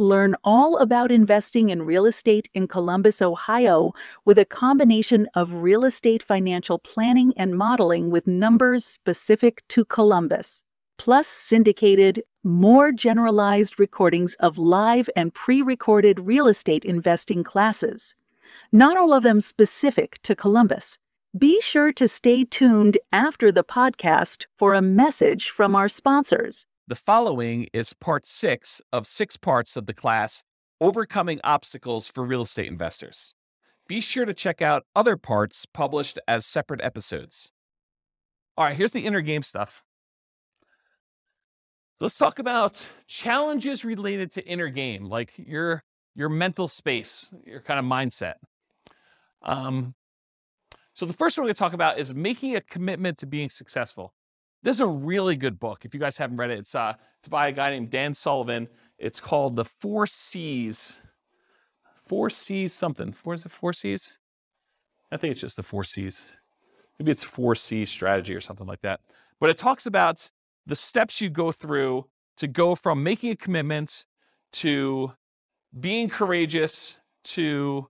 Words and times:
Learn 0.00 0.34
all 0.42 0.78
about 0.78 1.12
investing 1.12 1.68
in 1.68 1.82
real 1.82 2.06
estate 2.06 2.48
in 2.54 2.68
Columbus, 2.68 3.20
Ohio, 3.20 3.92
with 4.24 4.38
a 4.38 4.46
combination 4.46 5.28
of 5.34 5.52
real 5.56 5.84
estate 5.84 6.22
financial 6.22 6.78
planning 6.78 7.34
and 7.36 7.54
modeling 7.54 8.08
with 8.10 8.26
numbers 8.26 8.82
specific 8.82 9.62
to 9.68 9.84
Columbus, 9.84 10.62
plus 10.96 11.26
syndicated, 11.26 12.22
more 12.42 12.92
generalized 12.92 13.78
recordings 13.78 14.34
of 14.36 14.56
live 14.56 15.10
and 15.16 15.34
pre 15.34 15.60
recorded 15.60 16.20
real 16.20 16.46
estate 16.46 16.86
investing 16.86 17.44
classes. 17.44 18.14
Not 18.72 18.96
all 18.96 19.12
of 19.12 19.22
them 19.22 19.38
specific 19.38 20.18
to 20.22 20.34
Columbus. 20.34 20.98
Be 21.36 21.60
sure 21.60 21.92
to 21.92 22.08
stay 22.08 22.44
tuned 22.44 22.96
after 23.12 23.52
the 23.52 23.64
podcast 23.64 24.46
for 24.56 24.72
a 24.72 24.80
message 24.80 25.50
from 25.50 25.76
our 25.76 25.90
sponsors. 25.90 26.64
The 26.90 26.96
following 26.96 27.68
is 27.72 27.92
part 27.92 28.26
six 28.26 28.82
of 28.92 29.06
six 29.06 29.36
parts 29.36 29.76
of 29.76 29.86
the 29.86 29.94
class 29.94 30.42
Overcoming 30.80 31.38
Obstacles 31.44 32.08
for 32.08 32.24
Real 32.24 32.42
Estate 32.42 32.66
Investors. 32.66 33.32
Be 33.86 34.00
sure 34.00 34.24
to 34.24 34.34
check 34.34 34.60
out 34.60 34.86
other 34.96 35.16
parts 35.16 35.66
published 35.66 36.18
as 36.26 36.44
separate 36.44 36.80
episodes. 36.82 37.52
All 38.56 38.64
right, 38.64 38.76
here's 38.76 38.90
the 38.90 39.06
inner 39.06 39.20
game 39.20 39.44
stuff. 39.44 39.84
Let's 42.00 42.18
talk 42.18 42.40
about 42.40 42.84
challenges 43.06 43.84
related 43.84 44.32
to 44.32 44.44
inner 44.44 44.68
game, 44.68 45.04
like 45.04 45.34
your 45.38 45.84
your 46.16 46.28
mental 46.28 46.66
space, 46.66 47.30
your 47.46 47.60
kind 47.60 47.78
of 47.78 47.84
mindset. 47.84 48.34
Um, 49.42 49.94
so 50.92 51.06
the 51.06 51.12
first 51.12 51.38
one 51.38 51.44
we're 51.44 51.50
going 51.50 51.54
to 51.54 51.58
talk 51.60 51.72
about 51.72 52.00
is 52.00 52.12
making 52.12 52.56
a 52.56 52.60
commitment 52.60 53.16
to 53.18 53.26
being 53.26 53.48
successful. 53.48 54.12
This 54.62 54.76
is 54.76 54.80
a 54.80 54.86
really 54.86 55.36
good 55.36 55.58
book. 55.58 55.84
If 55.84 55.94
you 55.94 56.00
guys 56.00 56.16
haven't 56.16 56.36
read 56.36 56.50
it, 56.50 56.58
it's 56.58 56.74
uh, 56.74 56.94
it's 57.18 57.28
by 57.28 57.48
a 57.48 57.52
guy 57.52 57.70
named 57.70 57.90
Dan 57.90 58.12
Sullivan. 58.12 58.68
It's 58.98 59.20
called 59.20 59.56
The 59.56 59.64
Four 59.64 60.06
C's. 60.06 61.00
Four 62.02 62.28
C's 62.28 62.74
something. 62.74 63.12
Four 63.12 63.34
is 63.34 63.46
it 63.46 63.52
four 63.52 63.72
C's? 63.72 64.18
I 65.10 65.16
think 65.16 65.32
it's 65.32 65.40
just 65.40 65.56
the 65.56 65.62
four 65.62 65.84
C's. 65.84 66.24
Maybe 66.98 67.10
it's 67.10 67.24
four 67.24 67.54
C 67.54 67.86
strategy 67.86 68.34
or 68.34 68.42
something 68.42 68.66
like 68.66 68.82
that. 68.82 69.00
But 69.40 69.48
it 69.48 69.56
talks 69.56 69.86
about 69.86 70.30
the 70.66 70.76
steps 70.76 71.20
you 71.20 71.30
go 71.30 71.50
through 71.50 72.06
to 72.36 72.46
go 72.46 72.74
from 72.74 73.02
making 73.02 73.30
a 73.30 73.36
commitment 73.36 74.04
to 74.52 75.12
being 75.78 76.10
courageous 76.10 76.98
to 77.22 77.88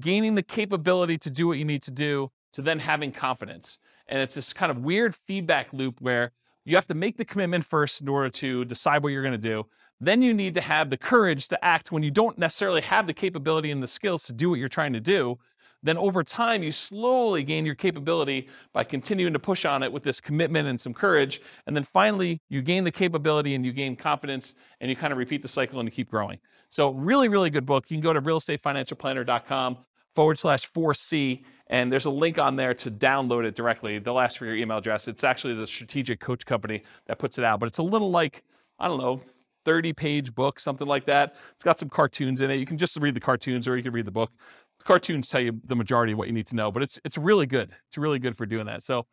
gaining 0.00 0.34
the 0.34 0.42
capability 0.42 1.18
to 1.18 1.30
do 1.30 1.46
what 1.46 1.58
you 1.58 1.64
need 1.64 1.82
to 1.82 1.90
do 1.90 2.30
to 2.52 2.62
then 2.62 2.78
having 2.78 3.12
confidence. 3.12 3.78
And 4.08 4.20
it's 4.20 4.34
this 4.34 4.52
kind 4.52 4.70
of 4.70 4.78
weird 4.78 5.14
feedback 5.14 5.72
loop 5.72 6.00
where 6.00 6.32
you 6.64 6.76
have 6.76 6.86
to 6.86 6.94
make 6.94 7.16
the 7.16 7.24
commitment 7.24 7.64
first 7.64 8.00
in 8.00 8.08
order 8.08 8.28
to 8.28 8.64
decide 8.64 9.02
what 9.02 9.10
you're 9.10 9.22
going 9.22 9.32
to 9.32 9.38
do. 9.38 9.66
Then 10.00 10.22
you 10.22 10.32
need 10.32 10.54
to 10.54 10.60
have 10.60 10.90
the 10.90 10.96
courage 10.96 11.48
to 11.48 11.64
act 11.64 11.90
when 11.90 12.02
you 12.02 12.10
don't 12.10 12.38
necessarily 12.38 12.82
have 12.82 13.06
the 13.06 13.14
capability 13.14 13.70
and 13.70 13.82
the 13.82 13.88
skills 13.88 14.24
to 14.24 14.32
do 14.32 14.50
what 14.50 14.58
you're 14.58 14.68
trying 14.68 14.92
to 14.92 15.00
do. 15.00 15.38
Then 15.82 15.96
over 15.96 16.24
time, 16.24 16.62
you 16.62 16.72
slowly 16.72 17.44
gain 17.44 17.64
your 17.64 17.74
capability 17.74 18.48
by 18.72 18.84
continuing 18.84 19.32
to 19.32 19.38
push 19.38 19.64
on 19.64 19.82
it 19.82 19.92
with 19.92 20.02
this 20.02 20.20
commitment 20.20 20.68
and 20.68 20.80
some 20.80 20.92
courage. 20.92 21.40
And 21.66 21.76
then 21.76 21.84
finally, 21.84 22.40
you 22.48 22.62
gain 22.62 22.84
the 22.84 22.90
capability 22.90 23.54
and 23.54 23.64
you 23.64 23.72
gain 23.72 23.94
confidence 23.96 24.54
and 24.80 24.90
you 24.90 24.96
kind 24.96 25.12
of 25.12 25.18
repeat 25.18 25.42
the 25.42 25.48
cycle 25.48 25.78
and 25.78 25.86
you 25.86 25.92
keep 25.92 26.10
growing. 26.10 26.38
So, 26.70 26.90
really, 26.90 27.28
really 27.28 27.50
good 27.50 27.64
book. 27.64 27.90
You 27.90 27.96
can 27.96 28.02
go 28.02 28.12
to 28.12 28.20
realestatefinancialplanner.com 28.20 29.78
forward 30.14 30.38
slash 30.38 30.70
4C 30.70 31.44
and 31.68 31.92
there's 31.92 32.06
a 32.06 32.10
link 32.10 32.38
on 32.38 32.56
there 32.56 32.74
to 32.74 32.90
download 32.90 33.44
it 33.44 33.54
directly. 33.54 33.98
They'll 33.98 34.18
ask 34.18 34.38
for 34.38 34.46
your 34.46 34.56
email 34.56 34.78
address. 34.78 35.08
It's 35.08 35.24
actually 35.24 35.54
the 35.54 35.66
strategic 35.66 36.20
coach 36.20 36.46
company 36.46 36.82
that 37.06 37.18
puts 37.18 37.38
it 37.38 37.44
out, 37.44 37.60
but 37.60 37.66
it's 37.66 37.78
a 37.78 37.82
little 37.82 38.10
like, 38.10 38.44
I 38.78 38.88
don't 38.88 38.98
know, 38.98 39.20
30 39.64 39.92
page 39.92 40.34
book, 40.34 40.58
something 40.58 40.86
like 40.86 41.04
that. 41.06 41.36
It's 41.52 41.64
got 41.64 41.78
some 41.78 41.90
cartoons 41.90 42.40
in 42.40 42.50
it. 42.50 42.56
You 42.56 42.66
can 42.66 42.78
just 42.78 42.96
read 42.96 43.14
the 43.14 43.20
cartoons 43.20 43.68
or 43.68 43.76
you 43.76 43.82
can 43.82 43.92
read 43.92 44.06
the 44.06 44.10
book. 44.10 44.32
The 44.78 44.84
cartoons 44.84 45.28
tell 45.28 45.40
you 45.40 45.60
the 45.64 45.76
majority 45.76 46.12
of 46.12 46.18
what 46.18 46.28
you 46.28 46.32
need 46.32 46.46
to 46.46 46.56
know, 46.56 46.70
but 46.70 46.82
it's 46.82 46.98
it's 47.04 47.18
really 47.18 47.46
good. 47.46 47.70
It's 47.88 47.98
really 47.98 48.18
good 48.18 48.36
for 48.36 48.46
doing 48.46 48.66
that. 48.66 48.82
So 48.82 49.06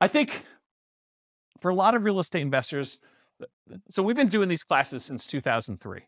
I 0.00 0.08
think 0.08 0.44
for 1.60 1.70
a 1.70 1.74
lot 1.74 1.94
of 1.94 2.04
real 2.04 2.20
estate 2.20 2.42
investors, 2.42 3.00
so 3.90 4.02
we've 4.02 4.16
been 4.16 4.28
doing 4.28 4.48
these 4.48 4.64
classes 4.64 5.04
since 5.04 5.26
2003. 5.26 6.02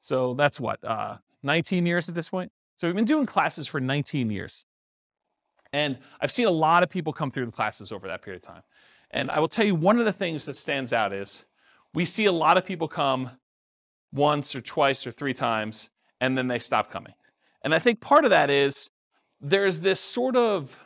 So 0.00 0.34
that's 0.34 0.58
what, 0.58 0.82
uh, 0.84 1.18
19 1.42 1.86
years 1.86 2.08
at 2.08 2.14
this 2.14 2.28
point? 2.28 2.52
So 2.76 2.88
we've 2.88 2.96
been 2.96 3.04
doing 3.04 3.26
classes 3.26 3.66
for 3.66 3.80
19 3.80 4.30
years. 4.30 4.64
And 5.72 5.98
I've 6.20 6.30
seen 6.30 6.46
a 6.46 6.50
lot 6.50 6.82
of 6.82 6.90
people 6.90 7.12
come 7.12 7.30
through 7.30 7.46
the 7.46 7.52
classes 7.52 7.92
over 7.92 8.08
that 8.08 8.22
period 8.22 8.42
of 8.42 8.48
time. 8.48 8.62
And 9.10 9.30
I 9.30 9.40
will 9.40 9.48
tell 9.48 9.64
you 9.64 9.74
one 9.74 9.98
of 9.98 10.04
the 10.04 10.12
things 10.12 10.44
that 10.44 10.56
stands 10.56 10.92
out 10.92 11.12
is 11.12 11.44
we 11.92 12.04
see 12.04 12.24
a 12.24 12.32
lot 12.32 12.56
of 12.56 12.64
people 12.64 12.88
come 12.88 13.32
once 14.12 14.54
or 14.54 14.60
twice 14.60 15.06
or 15.06 15.12
three 15.12 15.34
times 15.34 15.90
and 16.20 16.36
then 16.36 16.48
they 16.48 16.58
stop 16.58 16.90
coming. 16.90 17.14
And 17.62 17.74
I 17.74 17.78
think 17.78 18.00
part 18.00 18.24
of 18.24 18.30
that 18.30 18.50
is 18.50 18.90
there's 19.40 19.80
this 19.80 20.00
sort 20.00 20.36
of 20.36 20.76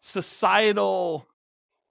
societal 0.00 1.26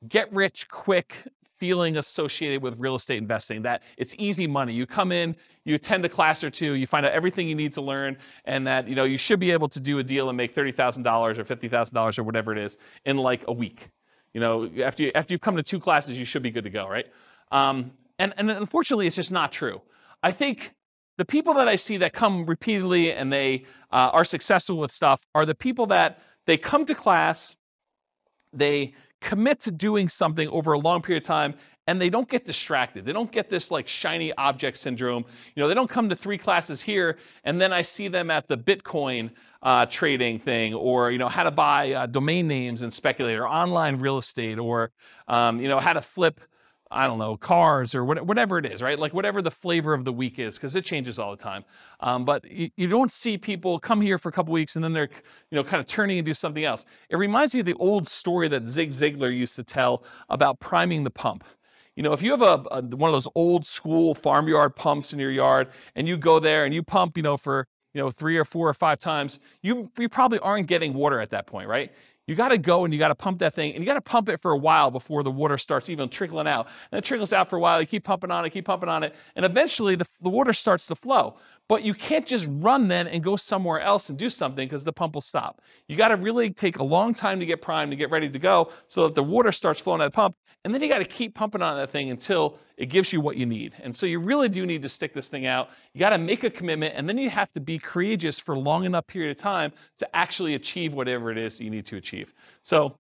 get 0.07 0.31
rich 0.31 0.69
quick 0.69 1.27
feeling 1.59 1.97
associated 1.97 2.61
with 2.61 2.79
real 2.79 2.95
estate 2.95 3.17
investing 3.17 3.61
that 3.63 3.83
it's 3.97 4.15
easy 4.17 4.47
money. 4.47 4.73
You 4.73 4.85
come 4.85 5.11
in, 5.11 5.35
you 5.65 5.75
attend 5.75 6.05
a 6.05 6.09
class 6.09 6.43
or 6.43 6.49
two, 6.49 6.73
you 6.73 6.87
find 6.87 7.05
out 7.05 7.11
everything 7.11 7.47
you 7.47 7.55
need 7.55 7.73
to 7.73 7.81
learn, 7.81 8.17
and 8.45 8.65
that 8.67 8.87
you 8.87 8.95
know 8.95 9.03
you 9.03 9.17
should 9.17 9.39
be 9.39 9.51
able 9.51 9.69
to 9.69 9.79
do 9.79 9.99
a 9.99 10.03
deal 10.03 10.29
and 10.29 10.37
make 10.37 10.53
thirty 10.53 10.71
thousand 10.71 11.03
dollars 11.03 11.37
or 11.37 11.45
fifty 11.45 11.67
thousand 11.67 11.95
dollars 11.95 12.17
or 12.17 12.23
whatever 12.23 12.51
it 12.51 12.57
is 12.57 12.77
in 13.05 13.17
like 13.17 13.43
a 13.47 13.53
week. 13.53 13.89
You 14.33 14.39
know, 14.39 14.69
after 14.83 15.03
you 15.03 15.11
after 15.15 15.33
you've 15.33 15.41
come 15.41 15.57
to 15.57 15.63
two 15.63 15.79
classes, 15.79 16.17
you 16.17 16.25
should 16.25 16.43
be 16.43 16.51
good 16.51 16.63
to 16.63 16.69
go, 16.69 16.87
right? 16.87 17.05
Um, 17.51 17.91
and 18.17 18.33
and 18.37 18.49
unfortunately, 18.49 19.07
it's 19.07 19.15
just 19.15 19.31
not 19.31 19.51
true. 19.51 19.81
I 20.23 20.31
think 20.31 20.73
the 21.17 21.25
people 21.25 21.53
that 21.55 21.67
I 21.67 21.75
see 21.75 21.97
that 21.97 22.13
come 22.13 22.45
repeatedly 22.45 23.11
and 23.11 23.31
they 23.31 23.65
uh, 23.91 24.09
are 24.13 24.23
successful 24.23 24.77
with 24.77 24.91
stuff 24.91 25.25
are 25.35 25.45
the 25.45 25.55
people 25.55 25.85
that 25.87 26.21
they 26.45 26.57
come 26.57 26.85
to 26.85 26.95
class, 26.95 27.55
they 28.53 28.93
commit 29.21 29.59
to 29.61 29.71
doing 29.71 30.09
something 30.09 30.47
over 30.49 30.73
a 30.73 30.79
long 30.79 31.01
period 31.01 31.23
of 31.23 31.27
time 31.27 31.53
and 31.87 31.99
they 31.99 32.09
don't 32.09 32.29
get 32.29 32.45
distracted. 32.45 33.03
They 33.03 33.13
don't 33.13 33.31
get 33.31 33.49
this 33.49 33.71
like 33.71 33.87
shiny 33.87 34.31
object 34.33 34.77
syndrome. 34.77 35.25
You 35.55 35.63
know, 35.63 35.67
they 35.67 35.73
don't 35.73 35.89
come 35.89 36.07
to 36.09 36.15
three 36.15 36.37
classes 36.37 36.81
here 36.81 37.17
and 37.43 37.59
then 37.59 37.73
I 37.73 37.81
see 37.81 38.07
them 38.07 38.29
at 38.29 38.47
the 38.47 38.57
Bitcoin 38.57 39.31
uh, 39.61 39.85
trading 39.87 40.39
thing 40.39 40.73
or, 40.73 41.11
you 41.11 41.17
know, 41.17 41.27
how 41.27 41.43
to 41.43 41.51
buy 41.51 41.93
uh, 41.93 42.05
domain 42.05 42.47
names 42.47 42.81
and 42.81 42.93
speculate 42.93 43.37
or 43.37 43.47
online 43.47 43.97
real 43.97 44.17
estate 44.17 44.59
or, 44.59 44.91
um, 45.27 45.59
you 45.59 45.67
know, 45.67 45.79
how 45.79 45.93
to 45.93 46.01
flip 46.01 46.39
I 46.91 47.05
don't 47.05 47.19
know, 47.19 47.37
cars 47.37 47.93
or 47.93 48.03
whatever 48.03 48.57
it 48.57 48.65
is, 48.65 48.81
right? 48.81 48.97
Like 48.97 49.13
whatever 49.13 49.43
the 49.43 49.51
flavor 49.51 49.93
of 49.93 50.05
the 50.05 50.11
week 50.11 50.39
is, 50.39 50.55
because 50.55 50.75
it 50.75 50.83
changes 50.83 51.19
all 51.19 51.29
the 51.29 51.41
time. 51.41 51.63
Um, 51.99 52.25
but 52.25 52.49
you, 52.49 52.71
you, 52.77 52.87
don't 52.87 53.11
see 53.11 53.37
people 53.37 53.77
come 53.77 54.01
here 54.01 54.17
for 54.17 54.29
a 54.29 54.31
couple 54.31 54.53
weeks 54.53 54.75
and 54.75 54.83
then 54.83 54.93
they're, 54.93 55.09
you 55.51 55.55
know, 55.55 55.63
kind 55.63 55.79
of 55.79 55.85
turning 55.85 56.17
and 56.17 56.25
do 56.25 56.33
something 56.33 56.63
else. 56.63 56.85
It 57.09 57.17
reminds 57.17 57.53
me 57.53 57.59
of 57.59 57.67
the 57.67 57.75
old 57.75 58.07
story 58.07 58.47
that 58.47 58.65
Zig 58.65 58.89
Ziglar 58.89 59.35
used 59.35 59.55
to 59.57 59.63
tell 59.63 60.03
about 60.29 60.59
priming 60.59 61.03
the 61.03 61.11
pump. 61.11 61.43
You 61.95 62.01
know, 62.01 62.13
if 62.13 62.23
you 62.23 62.31
have 62.31 62.41
a, 62.41 62.63
a 62.71 62.81
one 62.81 63.09
of 63.09 63.13
those 63.13 63.27
old 63.35 63.67
school 63.67 64.15
farmyard 64.15 64.75
pumps 64.75 65.13
in 65.13 65.19
your 65.19 65.31
yard 65.31 65.67
and 65.95 66.07
you 66.07 66.17
go 66.17 66.39
there 66.39 66.65
and 66.65 66.73
you 66.73 66.81
pump, 66.81 67.17
you 67.17 67.23
know, 67.23 67.37
for 67.37 67.67
you 67.93 68.01
know 68.01 68.09
three 68.09 68.37
or 68.37 68.45
four 68.45 68.67
or 68.67 68.73
five 68.73 68.97
times, 68.99 69.39
you 69.61 69.91
you 69.99 70.09
probably 70.09 70.39
aren't 70.39 70.67
getting 70.67 70.93
water 70.93 71.19
at 71.19 71.29
that 71.31 71.45
point, 71.45 71.67
right? 71.67 71.91
You 72.29 72.35
got 72.35 72.49
to 72.49 72.59
go 72.59 72.85
and 72.85 72.93
you 72.93 72.99
got 72.99 73.07
to 73.07 73.15
pump 73.15 73.39
that 73.39 73.55
thing, 73.55 73.73
and 73.73 73.83
you 73.83 73.87
got 73.87 73.95
to 73.95 74.01
pump 74.01 74.29
it 74.29 74.39
for 74.39 74.51
a 74.51 74.57
while 74.57 74.91
before 74.91 75.23
the 75.23 75.31
water 75.31 75.57
starts 75.57 75.89
even 75.89 76.09
trickling 76.09 76.45
out. 76.45 76.67
And 76.91 76.99
it 76.99 77.03
trickles 77.03 77.33
out 77.33 77.49
for 77.49 77.55
a 77.55 77.59
while. 77.59 77.81
You 77.81 77.87
keep 77.87 78.03
pumping 78.03 78.29
on 78.29 78.45
it, 78.45 78.51
keep 78.51 78.65
pumping 78.65 78.87
on 78.87 79.01
it, 79.01 79.15
and 79.35 79.43
eventually 79.43 79.95
the, 79.95 80.07
the 80.21 80.29
water 80.29 80.53
starts 80.53 80.85
to 80.87 80.95
flow. 80.95 81.37
But 81.69 81.83
you 81.83 81.93
can't 81.93 82.25
just 82.25 82.47
run 82.49 82.87
then 82.87 83.07
and 83.07 83.23
go 83.23 83.35
somewhere 83.35 83.79
else 83.79 84.09
and 84.09 84.17
do 84.17 84.31
something 84.31 84.67
because 84.67 84.83
the 84.83 84.91
pump 84.91 85.13
will 85.13 85.21
stop. 85.21 85.61
You 85.87 85.95
got 85.95 86.07
to 86.07 86.15
really 86.15 86.49
take 86.49 86.79
a 86.79 86.83
long 86.83 87.13
time 87.13 87.39
to 87.39 87.45
get 87.45 87.61
primed 87.61 87.91
to 87.91 87.95
get 87.95 88.09
ready 88.09 88.27
to 88.27 88.39
go 88.39 88.71
so 88.87 89.03
that 89.03 89.13
the 89.13 89.23
water 89.23 89.51
starts 89.51 89.79
flowing 89.79 90.01
out 90.01 90.07
of 90.07 90.11
the 90.11 90.15
pump. 90.15 90.35
And 90.65 90.73
then 90.73 90.81
you 90.81 90.89
got 90.89 90.97
to 90.97 91.05
keep 91.05 91.35
pumping 91.35 91.61
on 91.61 91.77
that 91.77 91.91
thing 91.91 92.09
until 92.09 92.57
it 92.75 92.87
gives 92.87 93.13
you 93.13 93.21
what 93.21 93.37
you 93.37 93.45
need. 93.45 93.73
And 93.81 93.95
so 93.95 94.07
you 94.07 94.19
really 94.19 94.49
do 94.49 94.65
need 94.65 94.81
to 94.81 94.89
stick 94.89 95.13
this 95.13 95.29
thing 95.29 95.45
out. 95.45 95.69
You 95.93 95.99
got 95.99 96.09
to 96.09 96.17
make 96.17 96.43
a 96.43 96.49
commitment, 96.49 96.95
and 96.97 97.07
then 97.07 97.17
you 97.17 97.29
have 97.29 97.51
to 97.53 97.61
be 97.61 97.77
courageous 97.77 98.39
for 98.39 98.55
a 98.55 98.59
long 98.59 98.83
enough 98.83 99.05
period 99.07 99.31
of 99.31 99.37
time 99.37 99.71
to 99.99 100.15
actually 100.15 100.55
achieve 100.55 100.93
whatever 100.93 101.31
it 101.31 101.37
is 101.37 101.61
you 101.61 101.69
need 101.69 101.85
to 101.85 101.95
achieve. 101.95 102.33
So 102.63 102.97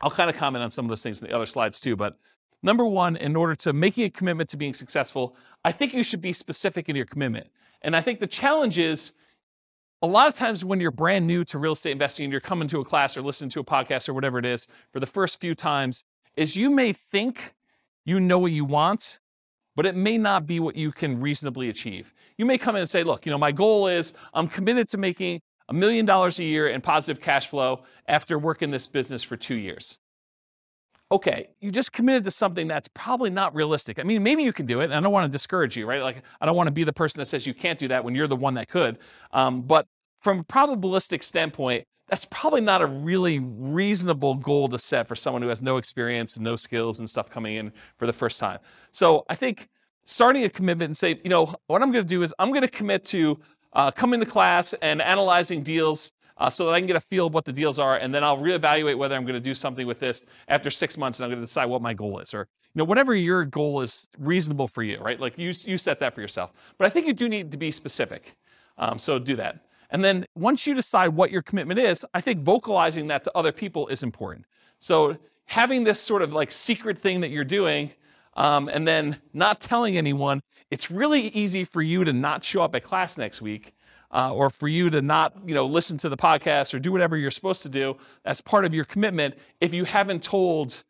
I'll 0.00 0.10
kind 0.10 0.30
of 0.30 0.36
comment 0.36 0.62
on 0.62 0.70
some 0.70 0.84
of 0.84 0.88
those 0.88 1.02
things 1.02 1.20
in 1.20 1.28
the 1.28 1.34
other 1.34 1.44
slides 1.44 1.80
too. 1.80 1.96
But 1.96 2.16
number 2.62 2.86
one, 2.86 3.16
in 3.16 3.36
order 3.36 3.56
to 3.56 3.72
making 3.72 4.04
a 4.04 4.10
commitment 4.10 4.48
to 4.50 4.56
being 4.56 4.74
successful, 4.74 5.36
I 5.64 5.72
think 5.72 5.92
you 5.92 6.04
should 6.04 6.22
be 6.22 6.32
specific 6.32 6.88
in 6.88 6.96
your 6.96 7.04
commitment. 7.04 7.48
And 7.82 7.96
I 7.96 8.00
think 8.00 8.20
the 8.20 8.26
challenge 8.26 8.78
is 8.78 9.12
a 10.02 10.06
lot 10.06 10.28
of 10.28 10.34
times 10.34 10.64
when 10.64 10.80
you're 10.80 10.90
brand 10.90 11.26
new 11.26 11.44
to 11.44 11.58
real 11.58 11.72
estate 11.72 11.92
investing 11.92 12.24
and 12.24 12.32
you're 12.32 12.40
coming 12.40 12.68
to 12.68 12.80
a 12.80 12.84
class 12.84 13.16
or 13.16 13.22
listening 13.22 13.50
to 13.50 13.60
a 13.60 13.64
podcast 13.64 14.08
or 14.08 14.14
whatever 14.14 14.38
it 14.38 14.46
is 14.46 14.66
for 14.92 15.00
the 15.00 15.06
first 15.06 15.40
few 15.40 15.54
times, 15.54 16.04
is 16.36 16.56
you 16.56 16.70
may 16.70 16.92
think 16.92 17.54
you 18.04 18.18
know 18.18 18.38
what 18.38 18.52
you 18.52 18.64
want, 18.64 19.18
but 19.76 19.84
it 19.86 19.94
may 19.94 20.16
not 20.16 20.46
be 20.46 20.58
what 20.58 20.76
you 20.76 20.90
can 20.90 21.20
reasonably 21.20 21.68
achieve. 21.68 22.14
You 22.38 22.46
may 22.46 22.56
come 22.56 22.76
in 22.76 22.80
and 22.80 22.90
say, 22.90 23.04
look, 23.04 23.26
you 23.26 23.32
know, 23.32 23.38
my 23.38 23.52
goal 23.52 23.88
is 23.88 24.14
I'm 24.32 24.48
committed 24.48 24.88
to 24.90 24.98
making 24.98 25.40
a 25.68 25.74
million 25.74 26.06
dollars 26.06 26.38
a 26.38 26.44
year 26.44 26.68
in 26.68 26.80
positive 26.80 27.22
cash 27.22 27.48
flow 27.48 27.84
after 28.08 28.38
working 28.38 28.70
this 28.70 28.86
business 28.86 29.22
for 29.22 29.36
two 29.36 29.54
years. 29.54 29.98
Okay, 31.12 31.48
you 31.60 31.72
just 31.72 31.92
committed 31.92 32.22
to 32.24 32.30
something 32.30 32.68
that's 32.68 32.88
probably 32.94 33.30
not 33.30 33.52
realistic. 33.54 33.98
I 33.98 34.04
mean, 34.04 34.22
maybe 34.22 34.44
you 34.44 34.52
can 34.52 34.66
do 34.66 34.80
it. 34.80 34.92
I 34.92 35.00
don't 35.00 35.12
want 35.12 35.24
to 35.24 35.32
discourage 35.32 35.76
you, 35.76 35.84
right? 35.84 36.02
Like, 36.02 36.22
I 36.40 36.46
don't 36.46 36.54
want 36.54 36.68
to 36.68 36.72
be 36.72 36.84
the 36.84 36.92
person 36.92 37.18
that 37.18 37.26
says 37.26 37.46
you 37.46 37.54
can't 37.54 37.80
do 37.80 37.88
that 37.88 38.04
when 38.04 38.14
you're 38.14 38.28
the 38.28 38.36
one 38.36 38.54
that 38.54 38.68
could. 38.68 38.98
Um, 39.32 39.62
but 39.62 39.86
from 40.20 40.40
a 40.40 40.44
probabilistic 40.44 41.24
standpoint, 41.24 41.84
that's 42.08 42.24
probably 42.26 42.60
not 42.60 42.80
a 42.80 42.86
really 42.86 43.40
reasonable 43.40 44.34
goal 44.34 44.68
to 44.68 44.78
set 44.78 45.08
for 45.08 45.16
someone 45.16 45.42
who 45.42 45.48
has 45.48 45.62
no 45.62 45.78
experience 45.78 46.36
and 46.36 46.44
no 46.44 46.56
skills 46.56 47.00
and 47.00 47.10
stuff 47.10 47.28
coming 47.28 47.56
in 47.56 47.72
for 47.96 48.06
the 48.06 48.12
first 48.12 48.38
time. 48.38 48.58
So 48.92 49.24
I 49.28 49.34
think 49.34 49.68
starting 50.04 50.44
a 50.44 50.50
commitment 50.50 50.88
and 50.88 50.96
say, 50.96 51.20
you 51.24 51.30
know, 51.30 51.54
what 51.66 51.82
I'm 51.82 51.90
going 51.92 52.04
to 52.04 52.08
do 52.08 52.22
is 52.22 52.34
I'm 52.38 52.50
going 52.50 52.62
to 52.62 52.68
commit 52.68 53.04
to 53.06 53.38
uh, 53.72 53.90
coming 53.90 54.20
to 54.20 54.26
class 54.26 54.74
and 54.74 55.00
analyzing 55.00 55.62
deals 55.62 56.12
uh, 56.40 56.48
so 56.48 56.64
that 56.64 56.72
I 56.72 56.80
can 56.80 56.86
get 56.86 56.96
a 56.96 57.00
feel 57.00 57.26
of 57.26 57.34
what 57.34 57.44
the 57.44 57.52
deals 57.52 57.78
are, 57.78 57.96
and 57.96 58.12
then 58.14 58.24
I'll 58.24 58.38
reevaluate 58.38 58.96
whether 58.96 59.14
I'm 59.14 59.24
going 59.24 59.34
to 59.34 59.40
do 59.40 59.54
something 59.54 59.86
with 59.86 60.00
this 60.00 60.24
after 60.48 60.70
six 60.70 60.96
months, 60.96 61.18
and 61.18 61.24
I'm 61.24 61.30
going 61.30 61.40
to 61.40 61.46
decide 61.46 61.66
what 61.66 61.82
my 61.82 61.92
goal 61.92 62.18
is, 62.18 62.32
or 62.32 62.48
you 62.74 62.78
know, 62.78 62.84
whatever 62.84 63.14
your 63.14 63.44
goal 63.44 63.82
is 63.82 64.08
reasonable 64.18 64.66
for 64.66 64.82
you, 64.82 64.98
right? 64.98 65.20
Like 65.20 65.38
you 65.38 65.52
you 65.64 65.76
set 65.76 66.00
that 66.00 66.14
for 66.14 66.22
yourself. 66.22 66.52
But 66.78 66.86
I 66.86 66.90
think 66.90 67.06
you 67.06 67.12
do 67.12 67.28
need 67.28 67.52
to 67.52 67.58
be 67.58 67.70
specific. 67.70 68.36
Um, 68.78 68.98
so 68.98 69.18
do 69.18 69.36
that. 69.36 69.66
And 69.90 70.02
then 70.02 70.24
once 70.34 70.66
you 70.66 70.74
decide 70.74 71.08
what 71.08 71.30
your 71.30 71.42
commitment 71.42 71.78
is, 71.78 72.06
I 72.14 72.20
think 72.20 72.40
vocalizing 72.40 73.08
that 73.08 73.24
to 73.24 73.32
other 73.34 73.52
people 73.52 73.88
is 73.88 74.02
important. 74.02 74.46
So 74.78 75.18
having 75.46 75.84
this 75.84 76.00
sort 76.00 76.22
of 76.22 76.32
like 76.32 76.52
secret 76.52 76.96
thing 76.96 77.20
that 77.20 77.30
you're 77.30 77.44
doing 77.44 77.90
um, 78.34 78.68
and 78.68 78.86
then 78.86 79.16
not 79.34 79.60
telling 79.60 79.98
anyone, 79.98 80.42
it's 80.70 80.90
really 80.90 81.28
easy 81.28 81.64
for 81.64 81.82
you 81.82 82.04
to 82.04 82.12
not 82.12 82.44
show 82.44 82.62
up 82.62 82.74
at 82.76 82.84
class 82.84 83.18
next 83.18 83.42
week 83.42 83.74
uh, 84.12 84.32
or 84.32 84.50
for 84.50 84.68
you 84.68 84.90
to 84.90 85.00
not 85.00 85.34
you 85.46 85.54
know 85.54 85.66
listen 85.66 85.96
to 85.98 86.08
the 86.08 86.16
podcast 86.16 86.74
or 86.74 86.78
do 86.78 86.92
whatever 86.92 87.16
you're 87.16 87.30
supposed 87.30 87.62
to 87.62 87.68
do 87.68 87.96
as 88.24 88.40
part 88.40 88.64
of 88.64 88.74
your 88.74 88.84
commitment 88.84 89.34
if 89.60 89.72
you 89.72 89.84
haven't 89.84 90.22
told 90.22 90.84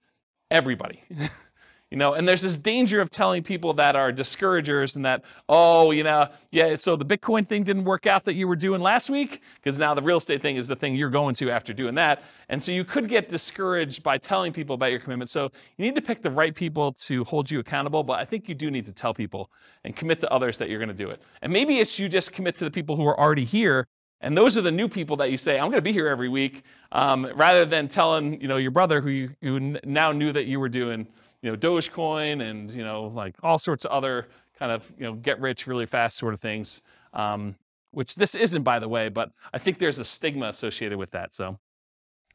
everybody 0.50 1.02
You 1.90 1.96
know, 1.96 2.14
and 2.14 2.28
there's 2.28 2.42
this 2.42 2.56
danger 2.56 3.00
of 3.00 3.10
telling 3.10 3.42
people 3.42 3.72
that 3.74 3.96
are 3.96 4.12
discouragers 4.12 4.94
and 4.94 5.04
that, 5.04 5.24
oh, 5.48 5.90
you 5.90 6.04
know, 6.04 6.28
yeah, 6.52 6.76
so 6.76 6.94
the 6.94 7.04
Bitcoin 7.04 7.48
thing 7.48 7.64
didn't 7.64 7.82
work 7.82 8.06
out 8.06 8.24
that 8.26 8.34
you 8.34 8.46
were 8.46 8.54
doing 8.54 8.80
last 8.80 9.10
week, 9.10 9.42
because 9.56 9.76
now 9.76 9.92
the 9.92 10.02
real 10.02 10.18
estate 10.18 10.40
thing 10.40 10.54
is 10.54 10.68
the 10.68 10.76
thing 10.76 10.94
you're 10.94 11.10
going 11.10 11.34
to 11.34 11.50
after 11.50 11.72
doing 11.72 11.96
that. 11.96 12.22
And 12.48 12.62
so 12.62 12.70
you 12.70 12.84
could 12.84 13.08
get 13.08 13.28
discouraged 13.28 14.04
by 14.04 14.18
telling 14.18 14.52
people 14.52 14.74
about 14.74 14.92
your 14.92 15.00
commitment. 15.00 15.30
So 15.30 15.50
you 15.78 15.84
need 15.84 15.96
to 15.96 16.02
pick 16.02 16.22
the 16.22 16.30
right 16.30 16.54
people 16.54 16.92
to 16.92 17.24
hold 17.24 17.50
you 17.50 17.58
accountable, 17.58 18.04
but 18.04 18.20
I 18.20 18.24
think 18.24 18.48
you 18.48 18.54
do 18.54 18.70
need 18.70 18.86
to 18.86 18.92
tell 18.92 19.12
people 19.12 19.50
and 19.82 19.96
commit 19.96 20.20
to 20.20 20.32
others 20.32 20.58
that 20.58 20.70
you're 20.70 20.78
going 20.78 20.88
to 20.88 20.94
do 20.94 21.10
it. 21.10 21.20
And 21.42 21.52
maybe 21.52 21.80
it's 21.80 21.98
you 21.98 22.08
just 22.08 22.32
commit 22.32 22.54
to 22.56 22.64
the 22.64 22.70
people 22.70 22.94
who 22.94 23.06
are 23.06 23.18
already 23.18 23.44
here 23.44 23.88
and 24.20 24.36
those 24.36 24.56
are 24.56 24.60
the 24.60 24.70
new 24.70 24.86
people 24.88 25.16
that 25.16 25.30
you 25.30 25.38
say, 25.38 25.58
I'm 25.58 25.70
going 25.70 25.78
to 25.78 25.82
be 25.82 25.92
here 25.92 26.06
every 26.06 26.28
week, 26.28 26.62
um, 26.92 27.26
rather 27.34 27.64
than 27.64 27.88
telling 27.88 28.40
you 28.40 28.48
know 28.48 28.58
your 28.58 28.70
brother 28.70 29.00
who 29.00 29.08
you, 29.08 29.30
who 29.40 29.78
now 29.82 30.12
knew 30.12 30.30
that 30.32 30.44
you 30.44 30.60
were 30.60 30.68
doing 30.68 31.06
you 31.42 31.50
know, 31.50 31.56
Dogecoin 31.56 32.42
and, 32.42 32.70
you 32.70 32.84
know, 32.84 33.04
like 33.06 33.36
all 33.42 33.58
sorts 33.58 33.84
of 33.84 33.90
other 33.90 34.28
kind 34.58 34.72
of, 34.72 34.90
you 34.98 35.04
know, 35.04 35.14
get 35.14 35.40
rich 35.40 35.66
really 35.66 35.86
fast 35.86 36.16
sort 36.18 36.34
of 36.34 36.40
things. 36.40 36.82
Um, 37.12 37.56
which 37.92 38.14
this 38.14 38.34
isn't, 38.34 38.62
by 38.62 38.78
the 38.78 38.88
way, 38.88 39.08
but 39.08 39.32
I 39.52 39.58
think 39.58 39.78
there's 39.78 39.98
a 39.98 40.04
stigma 40.04 40.46
associated 40.46 40.96
with 40.98 41.10
that. 41.10 41.34
So 41.34 41.58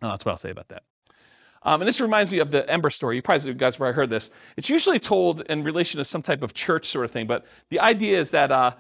oh, 0.02 0.10
that's 0.10 0.26
what 0.26 0.32
I'll 0.32 0.38
say 0.38 0.50
about 0.50 0.68
that. 0.70 0.84
Um, 1.64 1.82
and 1.82 1.88
this 1.88 2.00
reminds 2.00 2.32
me 2.32 2.40
of 2.40 2.52
the 2.52 2.70
Ember 2.70 2.92
story. 2.92 3.16
You 3.16 3.22
probably 3.22 3.50
you 3.50 3.56
guys 3.56 3.78
probably 3.78 3.94
heard 3.94 4.10
this. 4.10 4.30
It's 4.56 4.70
usually 4.70 5.00
told 5.00 5.42
in 5.42 5.64
relation 5.64 5.98
to 5.98 6.06
some 6.06 6.22
type 6.22 6.44
of 6.44 6.54
church 6.54 6.88
sort 6.88 7.06
of 7.06 7.12
thing, 7.12 7.26
but 7.26 7.46
the 7.70 7.80
idea 7.80 8.20
is 8.20 8.30
that 8.32 8.52
uh, 8.52 8.74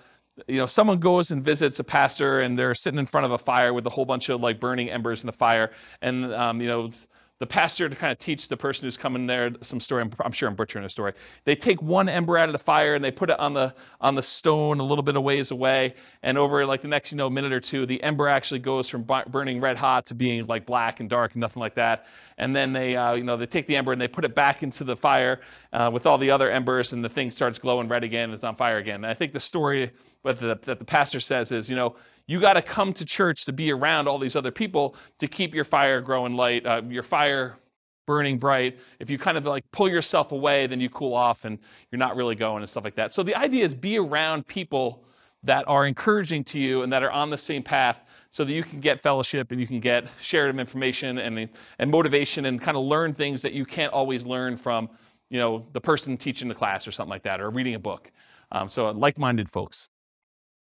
you 0.47 0.57
know 0.57 0.67
someone 0.67 0.99
goes 0.99 1.31
and 1.31 1.41
visits 1.41 1.79
a 1.79 1.83
pastor, 1.83 2.41
and 2.41 2.59
they're 2.59 2.75
sitting 2.75 2.99
in 2.99 3.07
front 3.07 3.25
of 3.25 3.31
a 3.31 3.39
fire 3.39 3.73
with 3.73 3.87
a 3.87 3.89
whole 3.89 4.05
bunch 4.05 4.29
of 4.29 4.39
like 4.39 4.59
burning 4.59 4.89
embers 4.89 5.23
in 5.23 5.27
the 5.27 5.33
fire, 5.33 5.71
and 6.01 6.31
um, 6.33 6.61
you 6.61 6.67
know 6.67 6.91
the 7.39 7.45
pastor 7.45 7.89
to 7.89 7.95
kind 7.95 8.13
of 8.13 8.17
teach 8.17 8.47
the 8.47 8.55
person 8.55 8.85
who's 8.85 8.95
coming 8.95 9.27
there 9.27 9.51
some 9.61 9.81
story. 9.81 10.01
I'm, 10.01 10.11
I'm, 10.23 10.31
sure 10.31 10.47
I'm 10.47 10.55
butchering 10.55 10.85
a 10.85 10.89
story. 10.89 11.13
They 11.43 11.55
take 11.55 11.81
one 11.81 12.07
ember 12.07 12.37
out 12.37 12.47
of 12.47 12.53
the 12.53 12.59
fire 12.59 12.95
and 12.95 13.03
they 13.03 13.11
put 13.11 13.29
it 13.29 13.37
on 13.39 13.53
the 13.53 13.73
on 13.99 14.15
the 14.15 14.23
stone 14.23 14.79
a 14.79 14.83
little 14.83 15.03
bit 15.03 15.17
of 15.17 15.23
ways 15.23 15.51
away, 15.51 15.95
and 16.23 16.37
over 16.37 16.65
like 16.65 16.81
the 16.81 16.87
next 16.87 17.11
you 17.11 17.17
know 17.17 17.29
minute 17.29 17.51
or 17.51 17.59
two, 17.59 17.85
the 17.85 18.01
ember 18.01 18.29
actually 18.29 18.59
goes 18.59 18.87
from 18.87 19.05
burning 19.27 19.59
red 19.59 19.75
hot 19.75 20.05
to 20.07 20.15
being 20.15 20.45
like 20.47 20.65
black 20.65 21.01
and 21.01 21.09
dark 21.09 21.33
and 21.33 21.41
nothing 21.41 21.59
like 21.59 21.75
that. 21.75 22.05
And 22.37 22.55
then 22.55 22.71
they 22.71 22.95
uh, 22.95 23.15
you 23.15 23.23
know 23.23 23.35
they 23.35 23.47
take 23.47 23.67
the 23.67 23.75
ember 23.75 23.91
and 23.91 23.99
they 23.99 24.07
put 24.07 24.23
it 24.23 24.33
back 24.33 24.63
into 24.63 24.85
the 24.85 24.95
fire 24.95 25.41
uh, 25.73 25.89
with 25.91 26.05
all 26.05 26.17
the 26.17 26.31
other 26.31 26.49
embers, 26.49 26.93
and 26.93 27.03
the 27.03 27.09
thing 27.09 27.31
starts 27.31 27.59
glowing 27.59 27.89
red 27.89 28.05
again 28.05 28.25
and 28.25 28.33
it's 28.33 28.45
on 28.45 28.55
fire 28.55 28.77
again. 28.77 28.95
And 28.95 29.07
I 29.07 29.13
think 29.13 29.33
the 29.33 29.41
story 29.41 29.91
that 30.23 30.39
the, 30.39 30.57
that 30.63 30.79
the 30.79 30.85
pastor 30.85 31.19
says 31.19 31.51
is 31.51 31.69
you 31.69 31.75
know 31.75 31.97
you 32.27 32.39
got 32.39 32.53
to 32.53 32.61
come 32.61 32.93
to 32.93 33.05
church 33.05 33.45
to 33.45 33.53
be 33.53 33.71
around 33.71 34.07
all 34.07 34.17
these 34.17 34.35
other 34.35 34.51
people 34.51 34.95
to 35.19 35.27
keep 35.27 35.53
your 35.53 35.65
fire 35.65 36.01
growing 36.01 36.35
light, 36.35 36.65
uh, 36.65 36.81
your 36.87 37.03
fire 37.03 37.57
burning 38.05 38.37
bright. 38.37 38.77
If 38.99 39.09
you 39.09 39.17
kind 39.17 39.37
of 39.37 39.45
like 39.45 39.63
pull 39.71 39.89
yourself 39.89 40.31
away, 40.31 40.67
then 40.67 40.79
you 40.79 40.89
cool 40.89 41.13
off 41.13 41.45
and 41.45 41.59
you're 41.91 41.99
not 41.99 42.15
really 42.15 42.35
going 42.35 42.61
and 42.61 42.69
stuff 42.69 42.83
like 42.83 42.95
that. 42.95 43.13
So 43.13 43.23
the 43.23 43.35
idea 43.35 43.63
is 43.63 43.73
be 43.73 43.97
around 43.97 44.47
people 44.47 45.03
that 45.43 45.63
are 45.67 45.85
encouraging 45.85 46.43
to 46.43 46.59
you 46.59 46.81
and 46.81 46.91
that 46.91 47.03
are 47.03 47.11
on 47.11 47.29
the 47.29 47.37
same 47.37 47.63
path 47.63 47.99
so 48.31 48.43
that 48.43 48.51
you 48.51 48.63
can 48.63 48.79
get 48.79 48.99
fellowship 48.99 49.51
and 49.51 49.61
you 49.61 49.67
can 49.67 49.79
get 49.79 50.05
shared 50.19 50.57
information 50.59 51.17
and, 51.19 51.49
and 51.79 51.91
motivation 51.91 52.45
and 52.45 52.61
kind 52.61 52.75
of 52.75 52.83
learn 52.83 53.13
things 53.13 53.41
that 53.43 53.53
you 53.53 53.65
can't 53.65 53.93
always 53.93 54.25
learn 54.25 54.57
from 54.57 54.89
you 55.29 55.39
know 55.39 55.65
the 55.73 55.81
person 55.81 56.17
teaching 56.17 56.47
the 56.47 56.55
class 56.55 56.87
or 56.87 56.91
something 56.91 57.09
like 57.09 57.23
that 57.23 57.39
or 57.41 57.49
reading 57.49 57.75
a 57.75 57.79
book 57.79 58.11
um, 58.51 58.67
so 58.67 58.89
like-minded 58.91 59.49
folks 59.49 59.89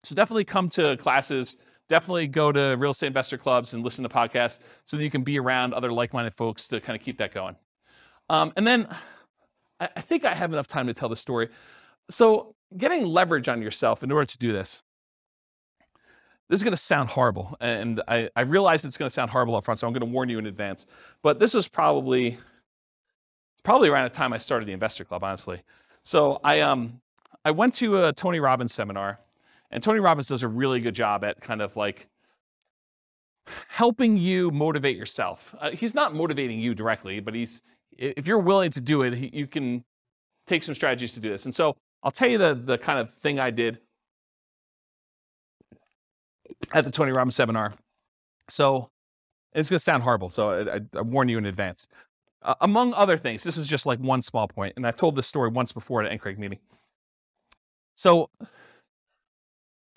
so 0.02 0.14
definitely 0.14 0.44
come 0.44 0.68
to 0.70 0.96
classes. 0.96 1.56
Definitely 1.88 2.26
go 2.26 2.52
to 2.52 2.76
real 2.78 2.90
estate 2.90 3.06
investor 3.06 3.38
clubs 3.38 3.72
and 3.72 3.82
listen 3.82 4.02
to 4.02 4.10
podcasts 4.10 4.58
so 4.84 4.96
that 4.96 5.02
you 5.02 5.10
can 5.10 5.22
be 5.22 5.38
around 5.38 5.72
other 5.72 5.90
like-minded 5.90 6.34
folks 6.34 6.68
to 6.68 6.80
kind 6.80 6.98
of 6.98 7.02
keep 7.02 7.16
that 7.18 7.32
going. 7.32 7.56
Um, 8.28 8.52
and 8.56 8.66
then 8.66 8.88
I, 9.80 9.88
I 9.96 10.00
think 10.02 10.24
I 10.26 10.34
have 10.34 10.52
enough 10.52 10.66
time 10.66 10.86
to 10.88 10.94
tell 10.94 11.08
the 11.08 11.16
story. 11.16 11.48
So 12.10 12.54
getting 12.76 13.06
leverage 13.06 13.48
on 13.48 13.62
yourself 13.62 14.02
in 14.02 14.12
order 14.12 14.26
to 14.26 14.38
do 14.38 14.52
this. 14.52 14.82
This 16.50 16.60
is 16.60 16.64
going 16.64 16.72
to 16.72 16.78
sound 16.78 17.10
horrible, 17.10 17.56
and 17.60 18.02
I, 18.08 18.30
I 18.34 18.40
realize 18.40 18.82
it's 18.86 18.96
going 18.96 19.10
to 19.10 19.12
sound 19.12 19.30
horrible 19.30 19.54
up 19.54 19.66
front, 19.66 19.80
so 19.80 19.86
I'm 19.86 19.92
going 19.92 20.00
to 20.00 20.06
warn 20.06 20.30
you 20.30 20.38
in 20.38 20.46
advance. 20.46 20.86
But 21.22 21.38
this 21.38 21.52
was 21.52 21.68
probably 21.68 22.38
probably 23.64 23.90
around 23.90 24.04
the 24.04 24.16
time 24.16 24.32
I 24.32 24.38
started 24.38 24.66
the 24.66 24.72
investor 24.72 25.04
club, 25.04 25.22
honestly. 25.22 25.60
So 26.04 26.40
I 26.42 26.60
um 26.60 27.02
I 27.44 27.50
went 27.50 27.74
to 27.74 28.04
a 28.04 28.14
Tony 28.14 28.40
Robbins 28.40 28.72
seminar 28.72 29.20
and 29.70 29.82
Tony 29.82 30.00
Robbins 30.00 30.28
does 30.28 30.42
a 30.42 30.48
really 30.48 30.80
good 30.80 30.94
job 30.94 31.24
at 31.24 31.40
kind 31.40 31.60
of 31.62 31.76
like 31.76 32.08
helping 33.68 34.16
you 34.16 34.50
motivate 34.50 34.96
yourself. 34.96 35.54
Uh, 35.58 35.70
he's 35.70 35.94
not 35.94 36.14
motivating 36.14 36.60
you 36.60 36.74
directly, 36.74 37.20
but 37.20 37.34
he's 37.34 37.62
if 37.96 38.26
you're 38.26 38.38
willing 38.38 38.70
to 38.70 38.80
do 38.80 39.02
it, 39.02 39.14
he, 39.14 39.30
you 39.32 39.46
can 39.46 39.84
take 40.46 40.62
some 40.62 40.74
strategies 40.74 41.12
to 41.14 41.20
do 41.20 41.28
this. 41.30 41.44
And 41.44 41.54
so 41.54 41.76
I'll 42.02 42.10
tell 42.10 42.28
you 42.28 42.38
the 42.38 42.54
the 42.54 42.78
kind 42.78 42.98
of 42.98 43.10
thing 43.14 43.38
I 43.38 43.50
did 43.50 43.78
at 46.72 46.84
the 46.84 46.90
Tony 46.90 47.12
Robbins 47.12 47.36
seminar. 47.36 47.74
So 48.48 48.90
it's 49.52 49.68
going 49.68 49.78
to 49.78 49.84
sound 49.84 50.02
horrible, 50.02 50.30
so 50.30 50.50
I, 50.50 50.76
I, 50.76 50.80
I 50.96 51.00
warn 51.02 51.28
you 51.28 51.38
in 51.38 51.46
advance. 51.46 51.88
Uh, 52.42 52.54
among 52.60 52.94
other 52.94 53.16
things, 53.16 53.42
this 53.42 53.56
is 53.56 53.66
just 53.66 53.84
like 53.84 53.98
one 53.98 54.22
small 54.22 54.46
point, 54.46 54.74
and 54.76 54.86
I've 54.86 54.96
told 54.96 55.16
this 55.16 55.26
story 55.26 55.50
once 55.50 55.72
before 55.72 56.02
at 56.02 56.10
an 56.10 56.18
NCRAIG 56.18 56.38
meeting. 56.38 56.60
So 57.94 58.30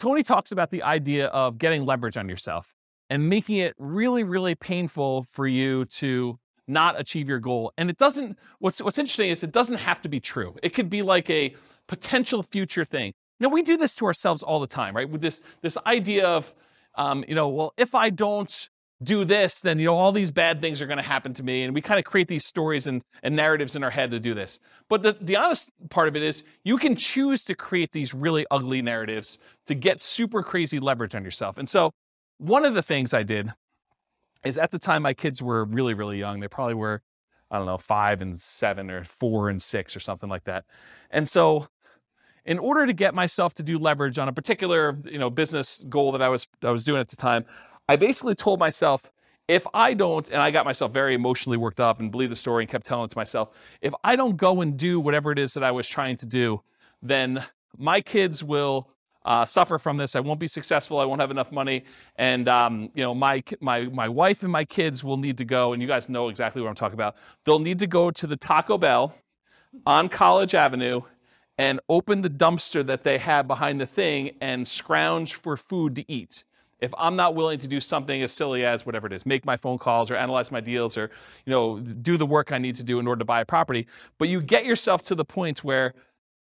Tony 0.01 0.24
talks 0.24 0.51
about 0.51 0.72
the 0.72 0.81
idea 0.81 1.27
of 1.27 1.60
getting 1.60 1.86
leverage 1.86 2.17
on 2.17 2.27
yourself 2.27 2.74
and 3.12 3.29
making 3.29 3.58
it 3.58 3.75
really, 3.77 4.24
really 4.24 4.55
painful 4.55 5.22
for 5.22 5.46
you 5.46 5.86
to 5.86 6.39
not 6.67 7.00
achieve 7.00 7.29
your 7.29 7.38
goal. 7.38 7.72
And 7.77 7.88
it 7.88 8.00
doesn't, 8.00 8.36
what's, 8.58 8.81
what's 8.81 8.98
interesting 8.98 9.29
is 9.29 9.43
it 9.43 9.51
doesn't 9.51 9.77
have 9.77 10.01
to 10.01 10.10
be 10.10 10.20
true. 10.20 10.55
It 10.63 10.70
could 10.70 10.89
be 10.89 11.03
like 11.03 11.29
a 11.29 11.55
potential 11.86 12.41
future 12.41 12.84
thing. 12.84 13.13
Know, 13.39 13.50
we 13.50 13.62
do 13.62 13.77
this 13.77 13.93
to 13.98 14.08
ourselves 14.08 14.41
all 14.41 14.60
the 14.60 14.65
time, 14.65 14.96
right? 14.96 15.08
With 15.08 15.22
this, 15.22 15.39
this 15.62 15.77
idea 15.86 16.25
of, 16.25 16.51
um, 16.96 17.24
you 17.27 17.36
know, 17.36 17.50
well, 17.50 17.72
if 17.77 17.93
I 17.93 18.10
don't 18.10 18.70
do 19.03 19.25
this, 19.25 19.60
then 19.60 19.79
you 19.79 19.86
know 19.86 19.98
all 19.98 20.12
these 20.12 20.31
bad 20.31 20.62
things 20.62 20.81
are 20.81 20.86
going 20.86 20.98
to 20.98 21.03
happen 21.03 21.34
to 21.34 21.43
me, 21.43 21.63
and 21.63 21.74
we 21.74 21.81
kind 21.81 22.00
of 22.00 22.05
create 22.05 22.27
these 22.27 22.46
stories 22.46 22.86
and, 22.86 23.01
and 23.24 23.36
narratives 23.36 23.75
in 23.75 23.84
our 23.84 23.89
head 23.89 24.12
to 24.12 24.20
do 24.20 24.34
this. 24.34 24.60
But 24.89 25.01
the, 25.01 25.17
the 25.20 25.36
honest 25.36 25.72
part 25.89 26.08
of 26.08 26.15
it 26.15 26.24
is 26.24 26.43
you 26.63 26.77
can 26.77 26.96
choose 26.96 27.43
to 27.46 27.55
create 27.55 27.91
these 27.91 28.13
really 28.13 28.46
ugly 28.51 28.81
narratives 28.81 29.39
to 29.65 29.75
get 29.75 30.01
super 30.01 30.43
crazy 30.43 30.79
leverage 30.79 31.15
on 31.15 31.24
yourself. 31.24 31.58
And 31.58 31.67
so 31.67 31.91
one 32.38 32.65
of 32.65 32.74
the 32.74 32.84
things 32.84 33.13
I 33.13 33.24
did 33.24 33.51
is 34.46 34.58
at 34.58 34.72
the 34.72 34.79
time 34.79 35.03
my 35.03 35.13
kids 35.13 35.41
were 35.41 35.65
really, 35.65 35.93
really 35.93 36.20
young. 36.20 36.39
They 36.39 36.48
probably 36.48 36.74
were, 36.74 37.01
I 37.50 37.58
don't 37.58 37.67
know, 37.67 37.77
five 37.77 38.22
and 38.22 38.39
seven 38.39 38.89
or 38.89 39.03
four 39.03 39.50
and 39.50 39.62
six 39.62 39.96
or 39.96 40.00
something 40.00 40.29
like 40.29 40.43
that. 40.46 40.65
And 41.10 41.27
so 41.27 41.67
in 42.46 42.58
order 42.58 42.88
to 42.88 42.93
get 42.93 43.13
myself 43.13 43.53
to 43.55 43.63
do 43.63 43.77
leverage 43.77 44.17
on 44.17 44.27
a 44.27 44.34
particular, 44.34 44.98
you 45.05 45.20
know, 45.20 45.29
business 45.29 45.84
goal 45.88 46.12
that 46.12 46.22
I 46.22 46.29
was 46.29 46.48
I 46.63 46.72
was 46.72 46.84
doing 46.84 47.00
at 47.00 47.10
the 47.10 47.15
time, 47.15 47.46
I 47.91 47.98
basically 47.98 48.36
told 48.36 48.57
myself, 48.57 49.12
if 49.50 49.67
I 49.74 49.93
don't, 49.93 50.25
and 50.29 50.41
I 50.41 50.50
got 50.50 50.63
myself 50.63 50.93
very 50.93 51.13
emotionally 51.13 51.57
worked 51.57 51.81
up 51.81 52.00
and 52.00 52.10
believed 52.10 52.31
the 52.31 52.38
story 52.38 52.63
and 52.63 52.71
kept 52.71 52.86
telling 52.86 53.03
it 53.03 53.12
to 53.12 53.17
myself, 53.17 53.50
if 53.81 53.93
I 54.01 54.15
don't 54.15 54.38
go 54.38 54.62
and 54.62 54.77
do 54.77 54.98
whatever 54.98 55.29
it 55.33 55.38
is 55.38 55.53
that 55.55 55.63
I 55.65 55.71
was 55.71 55.89
trying 55.89 56.15
to 56.17 56.25
do, 56.25 56.62
then 57.01 57.43
my 57.77 58.00
kids 58.00 58.45
will 58.45 58.88
uh, 59.25 59.43
suffer 59.43 59.77
from 59.77 59.98
this. 59.98 60.15
I 60.15 60.21
won't 60.21 60.39
be 60.39 60.48
successful. 60.48 61.01
I 61.01 61.03
won't 61.03 61.19
have 61.19 61.31
enough 61.31 61.51
money, 61.51 61.83
and 62.15 62.48
um, 62.48 62.91
you 62.95 63.03
know, 63.03 63.13
my 63.13 63.43
my 63.60 63.81
my 63.88 64.07
wife 64.07 64.41
and 64.43 64.53
my 64.53 64.63
kids 64.63 65.03
will 65.03 65.17
need 65.17 65.38
to 65.39 65.45
go. 65.45 65.74
And 65.74 65.81
you 65.81 65.88
guys 65.89 66.07
know 66.07 66.29
exactly 66.29 66.62
what 66.62 66.69
I'm 66.69 66.75
talking 66.75 66.93
about. 66.93 67.17
They'll 67.43 67.60
need 67.60 67.79
to 67.79 67.88
go 67.88 68.10
to 68.10 68.25
the 68.25 68.38
Taco 68.38 68.77
Bell 68.77 69.15
on 69.86 70.07
College 70.07 70.55
Avenue 70.55 71.01
and 71.57 71.81
open 71.89 72.21
the 72.21 72.29
dumpster 72.29 72.86
that 72.86 73.03
they 73.03 73.17
have 73.17 73.48
behind 73.48 73.81
the 73.81 73.86
thing 73.86 74.31
and 74.39 74.65
scrounge 74.65 75.33
for 75.33 75.57
food 75.57 75.93
to 75.98 76.10
eat. 76.10 76.45
If 76.81 76.93
I'm 76.97 77.15
not 77.15 77.35
willing 77.35 77.59
to 77.59 77.67
do 77.67 77.79
something 77.79 78.23
as 78.23 78.31
silly 78.31 78.65
as 78.65 78.85
whatever 78.85 79.07
it 79.07 79.13
is, 79.13 79.25
make 79.25 79.45
my 79.45 79.55
phone 79.55 79.77
calls 79.77 80.09
or 80.09 80.15
analyze 80.15 80.51
my 80.51 80.61
deals 80.61 80.97
or 80.97 81.11
you 81.45 81.51
know 81.51 81.79
do 81.79 82.17
the 82.17 82.25
work 82.25 82.51
I 82.51 82.57
need 82.57 82.75
to 82.77 82.83
do 82.83 83.00
in 83.00 83.07
order 83.07 83.19
to 83.19 83.25
buy 83.25 83.41
a 83.41 83.45
property, 83.45 83.88
but 84.17 84.27
you 84.27 84.41
get 84.41 84.65
yourself 84.65 85.03
to 85.03 85.15
the 85.15 85.25
point 85.25 85.63
where 85.63 85.93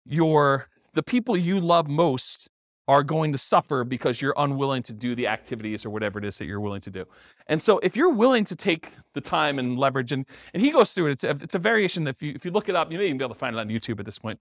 your 0.04 0.68
the 0.94 1.02
people 1.02 1.36
you 1.36 1.58
love 1.58 1.88
most 1.88 2.48
are 2.88 3.02
going 3.02 3.32
to 3.32 3.38
suffer 3.38 3.82
because 3.84 4.22
you're 4.22 4.34
unwilling 4.36 4.82
to 4.82 4.92
do 4.92 5.14
the 5.14 5.26
activities 5.26 5.84
or 5.84 5.90
whatever 5.90 6.18
it 6.18 6.24
is 6.24 6.38
that 6.38 6.46
you're 6.46 6.60
willing 6.60 6.80
to 6.80 6.90
do. 6.90 7.04
And 7.48 7.60
so 7.60 7.78
if 7.80 7.96
you're 7.96 8.12
willing 8.12 8.44
to 8.44 8.54
take 8.54 8.92
the 9.12 9.20
time 9.20 9.58
and 9.58 9.76
leverage, 9.76 10.12
and, 10.12 10.24
and 10.54 10.62
he 10.62 10.70
goes 10.70 10.92
through 10.92 11.08
it, 11.08 11.12
it's 11.12 11.24
a, 11.24 11.30
it's 11.30 11.54
a 11.54 11.58
variation. 11.58 12.06
If 12.06 12.22
you, 12.22 12.32
if 12.34 12.44
you 12.44 12.52
look 12.52 12.68
it 12.68 12.76
up, 12.76 12.92
you 12.92 12.98
may 12.98 13.06
even 13.06 13.18
be 13.18 13.24
able 13.24 13.34
to 13.34 13.38
find 13.38 13.56
it 13.56 13.58
on 13.58 13.68
YouTube 13.68 13.98
at 13.98 14.06
this 14.06 14.20
point. 14.20 14.38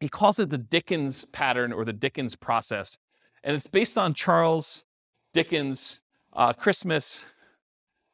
He 0.00 0.08
calls 0.08 0.38
it 0.40 0.50
the 0.50 0.58
Dickens 0.58 1.24
pattern 1.26 1.72
or 1.72 1.84
the 1.84 1.92
Dickens 1.92 2.34
process. 2.34 2.98
And 3.44 3.54
it's 3.54 3.68
based 3.68 3.96
on 3.96 4.14
Charles 4.14 4.82
Dickens' 5.32 6.00
uh, 6.32 6.52
Christmas 6.52 7.24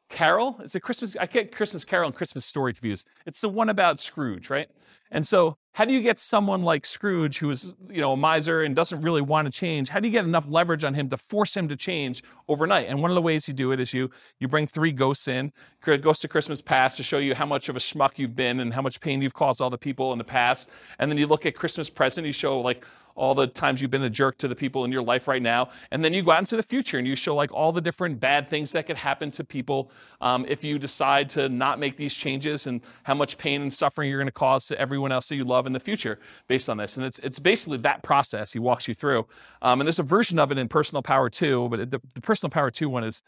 Carol. 0.09 0.59
Is 0.63 0.75
it 0.75 0.81
Christmas? 0.81 1.15
I 1.19 1.25
get 1.25 1.51
Christmas 1.51 1.83
Carol 1.83 2.07
and 2.07 2.15
Christmas 2.15 2.45
Story 2.45 2.73
confused. 2.73 3.07
It's 3.25 3.41
the 3.41 3.49
one 3.49 3.69
about 3.69 3.99
Scrooge, 3.99 4.49
right? 4.49 4.67
And 5.11 5.27
so, 5.27 5.57
how 5.77 5.85
do 5.85 5.93
you 5.93 6.01
get 6.01 6.19
someone 6.19 6.63
like 6.63 6.87
Scrooge, 6.87 7.37
who 7.37 7.51
is, 7.51 7.75
you 7.87 8.01
know, 8.01 8.13
a 8.13 8.17
miser 8.17 8.63
and 8.63 8.75
doesn't 8.75 8.99
really 8.99 9.21
want 9.21 9.45
to 9.45 9.51
change? 9.51 9.89
How 9.89 9.99
do 9.99 10.07
you 10.07 10.11
get 10.11 10.25
enough 10.25 10.45
leverage 10.49 10.83
on 10.83 10.95
him 10.95 11.07
to 11.09 11.17
force 11.17 11.55
him 11.55 11.67
to 11.67 11.75
change 11.75 12.23
overnight? 12.47 12.87
And 12.87 12.99
one 12.99 13.11
of 13.11 13.15
the 13.15 13.21
ways 13.21 13.47
you 13.47 13.53
do 13.53 13.71
it 13.71 13.79
is 13.79 13.93
you 13.93 14.09
you 14.39 14.47
bring 14.47 14.65
three 14.65 14.91
ghosts 14.91 15.27
in, 15.27 15.53
ghosts 15.85 16.23
of 16.23 16.31
Christmas 16.31 16.63
past, 16.63 16.97
to 16.97 17.03
show 17.03 17.19
you 17.19 17.35
how 17.35 17.45
much 17.45 17.69
of 17.69 17.75
a 17.75 17.79
schmuck 17.79 18.13
you've 18.15 18.35
been 18.35 18.59
and 18.59 18.73
how 18.73 18.81
much 18.81 18.99
pain 19.01 19.21
you've 19.21 19.35
caused 19.35 19.61
all 19.61 19.69
the 19.69 19.77
people 19.77 20.11
in 20.13 20.17
the 20.17 20.23
past. 20.23 20.67
And 20.97 21.11
then 21.11 21.19
you 21.19 21.27
look 21.27 21.45
at 21.45 21.53
Christmas 21.53 21.91
present, 21.91 22.25
you 22.25 22.33
show 22.33 22.59
like 22.59 22.83
all 23.17 23.35
the 23.35 23.47
times 23.47 23.81
you've 23.81 23.91
been 23.91 24.03
a 24.03 24.09
jerk 24.09 24.37
to 24.37 24.47
the 24.47 24.55
people 24.55 24.85
in 24.85 24.91
your 24.91 25.01
life 25.01 25.27
right 25.27 25.41
now. 25.41 25.69
And 25.91 26.05
then 26.05 26.13
you 26.13 26.21
go 26.21 26.31
out 26.31 26.39
into 26.39 26.55
the 26.55 26.63
future 26.63 26.97
and 26.97 27.07
you 27.07 27.15
show 27.15 27.35
like 27.35 27.51
all 27.51 27.71
the 27.71 27.81
different 27.81 28.19
bad 28.19 28.49
things 28.49 28.71
that 28.71 28.85
could 28.85 28.95
happen 28.95 29.31
to 29.31 29.43
people 29.43 29.91
um, 30.21 30.45
if 30.47 30.63
you 30.63 30.79
decide 30.79 31.29
to 31.31 31.49
not 31.49 31.79
make 31.79 31.97
these 31.97 32.13
changes 32.13 32.67
and 32.67 32.79
how 33.03 33.15
much 33.15 33.37
pain 33.37 33.61
and 33.61 33.73
suffering 33.73 34.09
you're 34.09 34.19
going 34.19 34.27
to 34.27 34.31
cause 34.31 34.67
to 34.67 34.79
everyone 34.79 35.11
else 35.11 35.27
that 35.27 35.35
you 35.35 35.43
love 35.43 35.65
in 35.67 35.73
the 35.73 35.79
future 35.79 36.19
based 36.47 36.69
on 36.69 36.77
this. 36.77 36.97
And 36.97 37.05
it's, 37.05 37.19
it's 37.19 37.37
basically 37.37 37.77
that 37.79 38.01
process 38.01 38.53
he 38.53 38.59
walks 38.59 38.87
you 38.87 38.95
through. 38.95 39.27
Um, 39.61 39.79
and 39.79 39.87
there's 39.87 39.99
a 39.99 40.03
version 40.03 40.39
of 40.39 40.51
it 40.51 40.57
in 40.57 40.67
Personal 40.67 41.03
Power 41.03 41.29
2, 41.29 41.69
but 41.69 41.91
the, 41.91 42.01
the 42.15 42.21
Personal 42.21 42.49
Power 42.49 42.71
2 42.71 42.89
one 42.89 43.03
is 43.03 43.21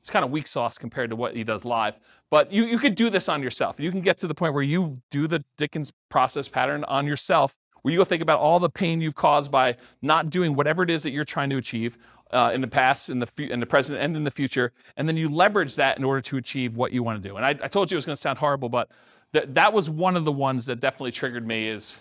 it's 0.00 0.10
kind 0.10 0.24
of 0.24 0.30
weak 0.30 0.46
sauce 0.46 0.78
compared 0.78 1.10
to 1.10 1.16
what 1.16 1.34
he 1.34 1.42
does 1.42 1.64
live. 1.64 1.94
But 2.30 2.52
you, 2.52 2.64
you 2.64 2.78
could 2.78 2.94
do 2.94 3.10
this 3.10 3.28
on 3.28 3.42
yourself. 3.42 3.80
You 3.80 3.90
can 3.90 4.02
get 4.02 4.18
to 4.18 4.28
the 4.28 4.34
point 4.34 4.54
where 4.54 4.62
you 4.62 5.00
do 5.10 5.26
the 5.26 5.44
Dickens 5.56 5.92
process 6.08 6.46
pattern 6.46 6.84
on 6.84 7.06
yourself 7.06 7.56
where 7.86 7.92
you 7.92 8.00
go 8.00 8.04
think 8.04 8.20
about 8.20 8.40
all 8.40 8.58
the 8.58 8.68
pain 8.68 9.00
you've 9.00 9.14
caused 9.14 9.48
by 9.48 9.76
not 10.02 10.28
doing 10.28 10.56
whatever 10.56 10.82
it 10.82 10.90
is 10.90 11.04
that 11.04 11.12
you're 11.12 11.22
trying 11.22 11.48
to 11.48 11.56
achieve 11.56 11.96
uh, 12.32 12.50
in 12.52 12.60
the 12.60 12.66
past, 12.66 13.08
in 13.08 13.20
the, 13.20 13.28
in 13.38 13.60
the 13.60 13.66
present, 13.66 14.00
and 14.00 14.16
in 14.16 14.24
the 14.24 14.30
future, 14.32 14.72
and 14.96 15.06
then 15.06 15.16
you 15.16 15.28
leverage 15.28 15.76
that 15.76 15.96
in 15.96 16.02
order 16.02 16.20
to 16.20 16.36
achieve 16.36 16.74
what 16.74 16.90
you 16.90 17.04
want 17.04 17.22
to 17.22 17.28
do. 17.28 17.36
And 17.36 17.46
I, 17.46 17.50
I 17.50 17.68
told 17.68 17.88
you 17.88 17.94
it 17.94 17.98
was 17.98 18.04
going 18.04 18.16
to 18.16 18.20
sound 18.20 18.38
horrible, 18.38 18.68
but 18.68 18.88
th- 19.36 19.48
that 19.54 19.72
was 19.72 19.90
one 19.90 20.16
of 20.16 20.24
the 20.24 20.32
ones 20.32 20.66
that 20.66 20.80
definitely 20.80 21.12
triggered 21.12 21.46
me 21.46 21.68
is 21.68 21.96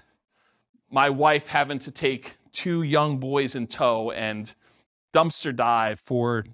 my 0.90 1.10
wife 1.10 1.48
having 1.48 1.80
to 1.80 1.92
take 1.92 2.36
two 2.52 2.82
young 2.82 3.18
boys 3.18 3.56
in 3.56 3.68
tow 3.68 4.12
and 4.12 4.56
dumpster 5.14 5.56
dive 5.56 6.00
for 6.06 6.46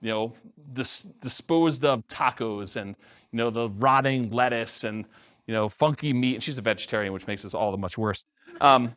you 0.00 0.10
know 0.10 0.34
dis- 0.72 1.00
disposed 1.00 1.84
of 1.84 2.06
tacos 2.06 2.76
and 2.76 2.96
you 3.32 3.38
know 3.38 3.50
the 3.50 3.68
rotting 3.70 4.30
lettuce 4.30 4.84
and 4.84 5.06
you 5.46 5.54
know 5.54 5.68
funky 5.68 6.12
meat. 6.12 6.34
And 6.34 6.42
she's 6.42 6.58
a 6.58 6.62
vegetarian 6.62 7.12
which 7.12 7.26
makes 7.26 7.42
this 7.42 7.54
all 7.54 7.70
the 7.70 7.78
much 7.78 7.96
worse. 7.96 8.22
Um, 8.60 8.96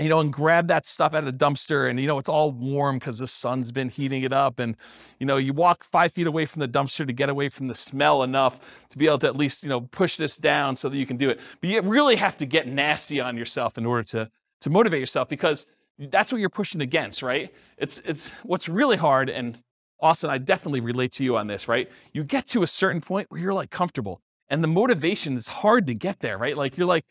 you 0.00 0.08
know, 0.08 0.20
and 0.20 0.32
grab 0.32 0.68
that 0.68 0.86
stuff 0.86 1.14
out 1.14 1.24
of 1.24 1.38
the 1.38 1.44
dumpster. 1.44 1.88
And, 1.88 2.00
you 2.00 2.06
know, 2.06 2.18
it's 2.18 2.28
all 2.28 2.52
warm 2.52 2.98
because 2.98 3.18
the 3.18 3.28
sun's 3.28 3.72
been 3.72 3.88
heating 3.88 4.22
it 4.22 4.32
up. 4.32 4.58
And, 4.58 4.76
you 5.18 5.26
know, 5.26 5.36
you 5.36 5.52
walk 5.52 5.84
five 5.84 6.12
feet 6.12 6.26
away 6.26 6.46
from 6.46 6.60
the 6.60 6.68
dumpster 6.68 7.06
to 7.06 7.12
get 7.12 7.28
away 7.28 7.48
from 7.48 7.68
the 7.68 7.74
smell 7.74 8.22
enough 8.22 8.60
to 8.90 8.98
be 8.98 9.06
able 9.06 9.18
to 9.18 9.26
at 9.26 9.36
least, 9.36 9.62
you 9.62 9.68
know, 9.68 9.82
push 9.82 10.16
this 10.16 10.36
down 10.36 10.76
so 10.76 10.88
that 10.88 10.96
you 10.96 11.06
can 11.06 11.16
do 11.16 11.30
it. 11.30 11.40
But 11.60 11.70
you 11.70 11.80
really 11.82 12.16
have 12.16 12.36
to 12.38 12.46
get 12.46 12.66
nasty 12.66 13.20
on 13.20 13.36
yourself 13.36 13.76
in 13.76 13.86
order 13.86 14.02
to, 14.04 14.30
to 14.62 14.70
motivate 14.70 15.00
yourself 15.00 15.28
because 15.28 15.66
that's 15.98 16.32
what 16.32 16.40
you're 16.40 16.48
pushing 16.48 16.80
against, 16.80 17.22
right? 17.22 17.52
It's, 17.76 17.98
it's 17.98 18.30
what's 18.42 18.68
really 18.68 18.96
hard. 18.96 19.28
And 19.28 19.62
Austin, 20.00 20.30
I 20.30 20.38
definitely 20.38 20.80
relate 20.80 21.12
to 21.12 21.24
you 21.24 21.36
on 21.36 21.46
this, 21.46 21.68
right? 21.68 21.90
You 22.12 22.24
get 22.24 22.46
to 22.48 22.62
a 22.62 22.66
certain 22.66 23.00
point 23.00 23.30
where 23.30 23.40
you're 23.40 23.54
like 23.54 23.70
comfortable 23.70 24.22
and 24.48 24.64
the 24.64 24.68
motivation 24.68 25.36
is 25.36 25.48
hard 25.48 25.86
to 25.86 25.94
get 25.94 26.20
there, 26.20 26.38
right? 26.38 26.56
Like 26.56 26.76
you're 26.76 26.86
like, 26.86 27.04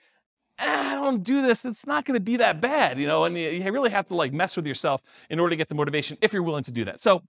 Ah, 0.59 0.91
I 0.91 0.95
don't 0.95 1.23
do 1.23 1.41
this, 1.41 1.65
it's 1.65 1.87
not 1.87 2.05
going 2.05 2.15
to 2.15 2.19
be 2.19 2.37
that 2.37 2.59
bad, 2.61 2.99
you 2.99 3.07
know. 3.07 3.23
And 3.23 3.37
you 3.37 3.71
really 3.71 3.89
have 3.89 4.07
to 4.07 4.15
like 4.15 4.33
mess 4.33 4.55
with 4.55 4.65
yourself 4.65 5.01
in 5.29 5.39
order 5.39 5.51
to 5.51 5.55
get 5.55 5.69
the 5.69 5.75
motivation 5.75 6.17
if 6.21 6.33
you're 6.33 6.43
willing 6.43 6.63
to 6.63 6.71
do 6.71 6.85
that. 6.85 6.99
So, 6.99 7.23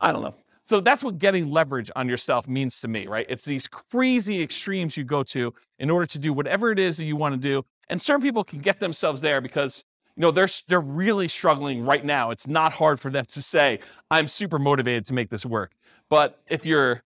I 0.00 0.12
don't 0.12 0.22
know. 0.22 0.34
So 0.66 0.80
that's 0.80 1.02
what 1.02 1.18
getting 1.18 1.50
leverage 1.50 1.90
on 1.96 2.08
yourself 2.08 2.46
means 2.46 2.80
to 2.80 2.88
me, 2.88 3.08
right? 3.08 3.26
It's 3.28 3.44
these 3.44 3.66
crazy 3.66 4.40
extremes 4.40 4.96
you 4.96 5.02
go 5.02 5.24
to 5.24 5.52
in 5.80 5.90
order 5.90 6.06
to 6.06 6.18
do 6.18 6.32
whatever 6.32 6.70
it 6.70 6.78
is 6.78 6.96
that 6.98 7.04
you 7.04 7.16
want 7.16 7.34
to 7.34 7.40
do. 7.40 7.64
And 7.88 8.00
certain 8.00 8.22
people 8.22 8.44
can 8.44 8.60
get 8.60 8.78
themselves 8.78 9.20
there 9.20 9.40
because 9.40 9.84
you 10.16 10.22
know 10.22 10.30
they're 10.30 10.48
they're 10.68 10.80
really 10.80 11.28
struggling 11.28 11.84
right 11.84 12.04
now. 12.04 12.30
It's 12.30 12.46
not 12.46 12.74
hard 12.74 13.00
for 13.00 13.10
them 13.10 13.26
to 13.26 13.42
say, 13.42 13.80
"I'm 14.10 14.28
super 14.28 14.58
motivated 14.58 15.06
to 15.06 15.14
make 15.14 15.30
this 15.30 15.44
work." 15.44 15.72
But 16.08 16.40
if 16.48 16.64
you're 16.64 17.02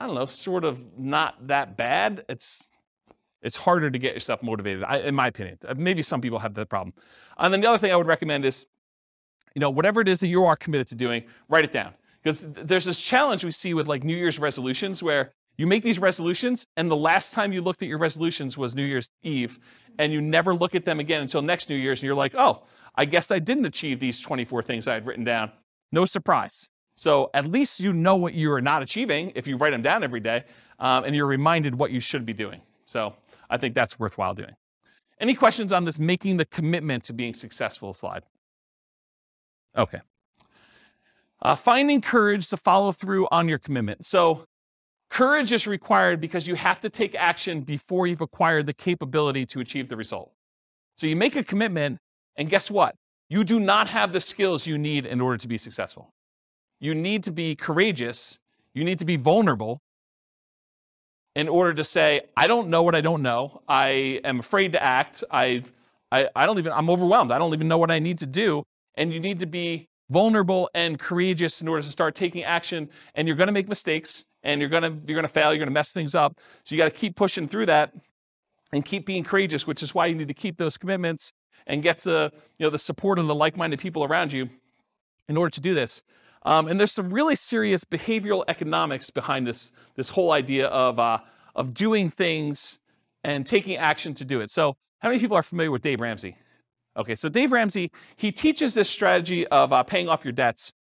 I 0.00 0.06
don't 0.06 0.16
know, 0.16 0.26
sort 0.26 0.64
of 0.64 0.98
not 0.98 1.46
that 1.46 1.76
bad, 1.76 2.24
it's 2.28 2.68
it's 3.42 3.56
harder 3.56 3.90
to 3.90 3.98
get 3.98 4.14
yourself 4.14 4.42
motivated, 4.42 4.84
I, 4.84 4.98
in 4.98 5.14
my 5.14 5.28
opinion. 5.28 5.58
Uh, 5.66 5.74
maybe 5.76 6.02
some 6.02 6.20
people 6.20 6.38
have 6.40 6.54
that 6.54 6.68
problem. 6.68 6.94
And 7.38 7.52
then 7.52 7.60
the 7.60 7.68
other 7.68 7.78
thing 7.78 7.92
I 7.92 7.96
would 7.96 8.06
recommend 8.06 8.44
is, 8.44 8.66
you 9.54 9.60
know, 9.60 9.70
whatever 9.70 10.00
it 10.00 10.08
is 10.08 10.20
that 10.20 10.28
you 10.28 10.44
are 10.44 10.56
committed 10.56 10.88
to 10.88 10.94
doing, 10.94 11.24
write 11.48 11.64
it 11.64 11.72
down. 11.72 11.94
Because 12.22 12.46
there's 12.52 12.84
this 12.84 13.00
challenge 13.00 13.44
we 13.44 13.52
see 13.52 13.74
with 13.74 13.86
like 13.86 14.04
New 14.04 14.16
Year's 14.16 14.38
resolutions 14.38 15.02
where 15.02 15.32
you 15.56 15.66
make 15.66 15.82
these 15.82 15.98
resolutions, 15.98 16.66
and 16.76 16.90
the 16.90 16.96
last 16.96 17.32
time 17.32 17.52
you 17.52 17.60
looked 17.60 17.82
at 17.82 17.88
your 17.88 17.98
resolutions 17.98 18.56
was 18.56 18.76
New 18.76 18.84
Year's 18.84 19.10
Eve, 19.22 19.58
and 19.98 20.12
you 20.12 20.20
never 20.20 20.54
look 20.54 20.74
at 20.74 20.84
them 20.84 21.00
again 21.00 21.20
until 21.20 21.42
next 21.42 21.68
New 21.68 21.76
Year's, 21.76 21.98
and 21.98 22.06
you're 22.06 22.14
like, 22.14 22.34
oh, 22.36 22.62
I 22.94 23.04
guess 23.04 23.30
I 23.30 23.40
didn't 23.40 23.66
achieve 23.66 23.98
these 23.98 24.20
24 24.20 24.62
things 24.62 24.86
I 24.86 24.94
had 24.94 25.04
written 25.04 25.24
down. 25.24 25.50
No 25.90 26.04
surprise. 26.04 26.68
So 26.94 27.30
at 27.34 27.46
least 27.46 27.80
you 27.80 27.92
know 27.92 28.16
what 28.16 28.34
you 28.34 28.52
are 28.52 28.60
not 28.60 28.82
achieving 28.82 29.32
if 29.34 29.46
you 29.46 29.56
write 29.56 29.70
them 29.70 29.82
down 29.82 30.04
every 30.04 30.20
day, 30.20 30.44
um, 30.78 31.04
and 31.04 31.14
you're 31.14 31.26
reminded 31.26 31.76
what 31.76 31.90
you 31.90 32.00
should 32.00 32.24
be 32.24 32.32
doing. 32.32 32.60
So 32.86 33.14
I 33.50 33.56
think 33.56 33.74
that's 33.74 33.98
worthwhile 33.98 34.34
doing. 34.34 34.54
Any 35.20 35.34
questions 35.34 35.72
on 35.72 35.84
this 35.84 35.98
making 35.98 36.36
the 36.36 36.44
commitment 36.44 37.04
to 37.04 37.12
being 37.12 37.34
successful 37.34 37.92
slide? 37.92 38.22
Okay. 39.76 40.00
Uh, 41.40 41.56
finding 41.56 42.00
courage 42.00 42.48
to 42.48 42.56
follow 42.56 42.92
through 42.92 43.28
on 43.30 43.48
your 43.48 43.58
commitment. 43.58 44.06
So, 44.06 44.44
courage 45.10 45.52
is 45.52 45.66
required 45.66 46.20
because 46.20 46.48
you 46.48 46.56
have 46.56 46.80
to 46.80 46.90
take 46.90 47.14
action 47.14 47.62
before 47.62 48.06
you've 48.06 48.20
acquired 48.20 48.66
the 48.66 48.74
capability 48.74 49.46
to 49.46 49.60
achieve 49.60 49.88
the 49.88 49.96
result. 49.96 50.32
So, 50.96 51.06
you 51.06 51.16
make 51.16 51.36
a 51.36 51.44
commitment, 51.44 51.98
and 52.36 52.48
guess 52.48 52.70
what? 52.70 52.96
You 53.28 53.44
do 53.44 53.60
not 53.60 53.88
have 53.88 54.12
the 54.12 54.20
skills 54.20 54.66
you 54.66 54.78
need 54.78 55.06
in 55.06 55.20
order 55.20 55.36
to 55.38 55.48
be 55.48 55.58
successful. 55.58 56.10
You 56.80 56.94
need 56.94 57.22
to 57.24 57.30
be 57.30 57.54
courageous, 57.54 58.38
you 58.74 58.84
need 58.84 58.98
to 58.98 59.04
be 59.04 59.16
vulnerable, 59.16 59.80
in 61.34 61.48
order 61.48 61.74
to 61.74 61.84
say, 61.84 62.22
I 62.36 62.46
don't 62.46 62.68
know 62.68 62.82
what 62.82 62.94
I 62.94 63.00
don't 63.00 63.22
know. 63.22 63.62
I 63.68 64.20
am 64.24 64.40
afraid 64.40 64.72
to 64.72 64.82
act. 64.82 65.22
I, 65.30 65.62
I, 66.10 66.28
I 66.34 66.46
don't 66.46 66.58
even, 66.58 66.72
I'm 66.72 66.90
overwhelmed. 66.90 67.30
I 67.32 67.38
don't 67.38 67.54
even 67.54 67.68
know 67.68 67.78
what 67.78 67.90
I 67.90 67.98
need 67.98 68.18
to 68.18 68.26
do. 68.26 68.64
And 68.96 69.12
you 69.12 69.20
need 69.20 69.38
to 69.40 69.46
be 69.46 69.88
vulnerable 70.10 70.70
and 70.74 70.98
courageous 70.98 71.60
in 71.60 71.68
order 71.68 71.82
to 71.82 71.90
start 71.90 72.14
taking 72.14 72.42
action. 72.42 72.88
And 73.14 73.28
you're 73.28 73.36
going 73.36 73.48
to 73.48 73.52
make 73.52 73.68
mistakes 73.68 74.24
and 74.42 74.60
you're 74.60 74.70
going 74.70 74.82
to, 74.82 74.90
you're 75.06 75.14
going 75.14 75.22
to 75.22 75.28
fail. 75.28 75.52
You're 75.52 75.58
going 75.58 75.68
to 75.68 75.72
mess 75.72 75.92
things 75.92 76.14
up. 76.14 76.38
So 76.64 76.74
you 76.74 76.80
got 76.80 76.92
to 76.92 76.98
keep 76.98 77.14
pushing 77.14 77.46
through 77.46 77.66
that 77.66 77.94
and 78.72 78.84
keep 78.84 79.06
being 79.06 79.24
courageous, 79.24 79.66
which 79.66 79.82
is 79.82 79.94
why 79.94 80.06
you 80.06 80.14
need 80.14 80.28
to 80.28 80.34
keep 80.34 80.56
those 80.56 80.76
commitments 80.76 81.32
and 81.66 81.82
get 81.82 81.98
to, 82.00 82.32
you 82.58 82.66
know, 82.66 82.70
the 82.70 82.78
support 82.78 83.18
of 83.18 83.26
the 83.26 83.34
like-minded 83.34 83.78
people 83.78 84.02
around 84.02 84.32
you 84.32 84.48
in 85.28 85.36
order 85.36 85.50
to 85.50 85.60
do 85.60 85.74
this. 85.74 86.02
Um, 86.44 86.68
and 86.68 86.78
there's 86.78 86.92
some 86.92 87.12
really 87.12 87.36
serious 87.36 87.84
behavioral 87.84 88.44
economics 88.48 89.10
behind 89.10 89.46
this, 89.46 89.72
this 89.96 90.10
whole 90.10 90.32
idea 90.32 90.68
of, 90.68 90.98
uh, 90.98 91.18
of 91.54 91.74
doing 91.74 92.10
things 92.10 92.78
and 93.24 93.46
taking 93.46 93.76
action 93.76 94.14
to 94.14 94.24
do 94.24 94.40
it. 94.40 94.50
So, 94.50 94.76
how 95.00 95.08
many 95.08 95.20
people 95.20 95.36
are 95.36 95.42
familiar 95.42 95.70
with 95.70 95.82
Dave 95.82 96.00
Ramsey? 96.00 96.36
Okay, 96.96 97.14
so 97.14 97.28
Dave 97.28 97.52
Ramsey, 97.52 97.92
he 98.16 98.32
teaches 98.32 98.74
this 98.74 98.90
strategy 98.90 99.46
of 99.46 99.72
uh, 99.72 99.84
paying 99.84 100.08
off 100.08 100.24
your 100.24 100.32
debts. 100.32 100.72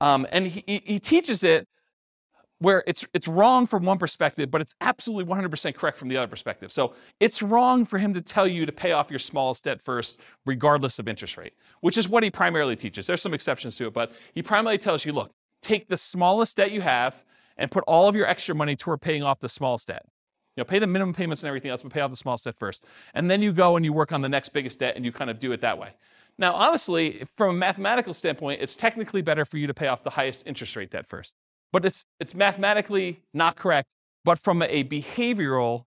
Um, 0.00 0.26
and 0.32 0.46
he, 0.46 0.82
he 0.84 0.98
teaches 0.98 1.42
it 1.42 1.68
where 2.58 2.82
it's 2.86 3.06
it's 3.12 3.28
wrong 3.28 3.66
from 3.66 3.84
one 3.84 3.98
perspective, 3.98 4.50
but 4.50 4.60
it's 4.60 4.74
absolutely 4.80 5.32
100% 5.32 5.74
correct 5.74 5.98
from 5.98 6.08
the 6.08 6.16
other 6.16 6.28
perspective. 6.28 6.72
So 6.72 6.94
it's 7.20 7.42
wrong 7.42 7.84
for 7.84 7.98
him 7.98 8.14
to 8.14 8.20
tell 8.22 8.46
you 8.46 8.66
to 8.66 8.72
pay 8.72 8.92
off 8.92 9.10
your 9.10 9.18
smallest 9.18 9.64
debt 9.64 9.82
first, 9.82 10.20
regardless 10.44 10.98
of 10.98 11.08
interest 11.08 11.36
rate, 11.36 11.52
which 11.80 11.98
is 11.98 12.08
what 12.08 12.22
he 12.22 12.30
primarily 12.30 12.76
teaches. 12.76 13.06
There's 13.06 13.22
some 13.22 13.34
exceptions 13.34 13.76
to 13.76 13.88
it, 13.88 13.92
but 13.92 14.12
he 14.32 14.42
primarily 14.42 14.78
tells 14.78 15.04
you, 15.04 15.12
look, 15.12 15.32
take 15.62 15.88
the 15.88 15.96
smallest 15.96 16.56
debt 16.56 16.70
you 16.70 16.80
have 16.80 17.24
and 17.56 17.70
put 17.70 17.84
all 17.86 18.08
of 18.08 18.14
your 18.14 18.26
extra 18.26 18.54
money 18.54 18.76
toward 18.76 19.00
paying 19.00 19.22
off 19.22 19.40
the 19.40 19.48
smallest 19.48 19.88
debt. 19.88 20.04
You 20.56 20.62
know, 20.62 20.64
pay 20.64 20.78
the 20.78 20.86
minimum 20.86 21.14
payments 21.14 21.42
and 21.42 21.48
everything 21.48 21.70
else, 21.70 21.82
but 21.82 21.92
pay 21.92 22.00
off 22.00 22.10
the 22.10 22.16
smallest 22.16 22.44
debt 22.44 22.56
first. 22.56 22.84
And 23.12 23.30
then 23.30 23.42
you 23.42 23.52
go 23.52 23.76
and 23.76 23.84
you 23.84 23.92
work 23.92 24.12
on 24.12 24.22
the 24.22 24.28
next 24.28 24.54
biggest 24.54 24.78
debt 24.78 24.96
and 24.96 25.04
you 25.04 25.12
kind 25.12 25.28
of 25.28 25.38
do 25.38 25.52
it 25.52 25.60
that 25.60 25.78
way. 25.78 25.90
Now, 26.38 26.54
honestly, 26.54 27.24
from 27.36 27.50
a 27.50 27.58
mathematical 27.58 28.14
standpoint, 28.14 28.62
it's 28.62 28.76
technically 28.76 29.22
better 29.22 29.44
for 29.44 29.58
you 29.58 29.66
to 29.66 29.74
pay 29.74 29.86
off 29.86 30.02
the 30.02 30.10
highest 30.10 30.42
interest 30.46 30.76
rate 30.76 30.90
debt 30.90 31.06
first. 31.06 31.34
But 31.72 31.84
it's 31.84 32.04
it's 32.20 32.34
mathematically 32.34 33.20
not 33.34 33.56
correct. 33.56 33.88
But 34.24 34.38
from 34.38 34.62
a 34.62 34.84
behavioral 34.84 35.84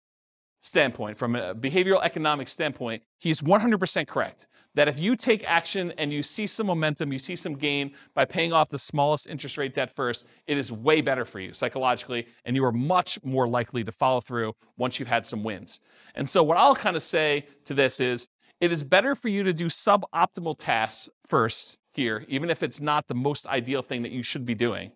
standpoint, 0.62 1.16
from 1.16 1.34
a 1.34 1.54
behavioral 1.54 2.02
economic 2.02 2.48
standpoint, 2.48 3.02
he's 3.18 3.40
100% 3.40 4.06
correct 4.06 4.46
that 4.74 4.86
if 4.86 4.98
you 4.98 5.16
take 5.16 5.42
action 5.44 5.92
and 5.98 6.12
you 6.12 6.22
see 6.22 6.46
some 6.46 6.68
momentum, 6.68 7.12
you 7.12 7.18
see 7.18 7.34
some 7.34 7.54
gain 7.54 7.90
by 8.14 8.24
paying 8.24 8.52
off 8.52 8.68
the 8.68 8.78
smallest 8.78 9.26
interest 9.26 9.58
rate 9.58 9.74
debt 9.74 9.90
first, 9.90 10.24
it 10.46 10.56
is 10.56 10.70
way 10.70 11.00
better 11.00 11.24
for 11.24 11.40
you 11.40 11.52
psychologically, 11.52 12.28
and 12.44 12.54
you 12.54 12.64
are 12.64 12.70
much 12.70 13.18
more 13.24 13.48
likely 13.48 13.82
to 13.82 13.90
follow 13.90 14.20
through 14.20 14.54
once 14.76 14.98
you've 14.98 15.08
had 15.08 15.26
some 15.26 15.42
wins. 15.42 15.80
And 16.14 16.28
so, 16.28 16.42
what 16.42 16.56
I'll 16.56 16.76
kind 16.76 16.96
of 16.96 17.02
say 17.02 17.46
to 17.64 17.74
this 17.74 17.98
is 17.98 18.28
it 18.60 18.70
is 18.70 18.84
better 18.84 19.14
for 19.14 19.28
you 19.28 19.42
to 19.42 19.52
do 19.52 19.66
suboptimal 19.66 20.56
tasks 20.58 21.08
first 21.26 21.78
here, 21.92 22.24
even 22.28 22.50
if 22.50 22.62
it's 22.62 22.80
not 22.80 23.08
the 23.08 23.14
most 23.14 23.46
ideal 23.46 23.82
thing 23.82 24.02
that 24.02 24.12
you 24.12 24.22
should 24.22 24.46
be 24.46 24.54
doing, 24.54 24.92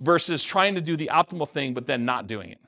versus 0.00 0.42
trying 0.42 0.74
to 0.74 0.80
do 0.80 0.96
the 0.96 1.10
optimal 1.12 1.48
thing 1.48 1.74
but 1.74 1.86
then 1.86 2.04
not 2.04 2.26
doing 2.26 2.50
it. 2.50 2.58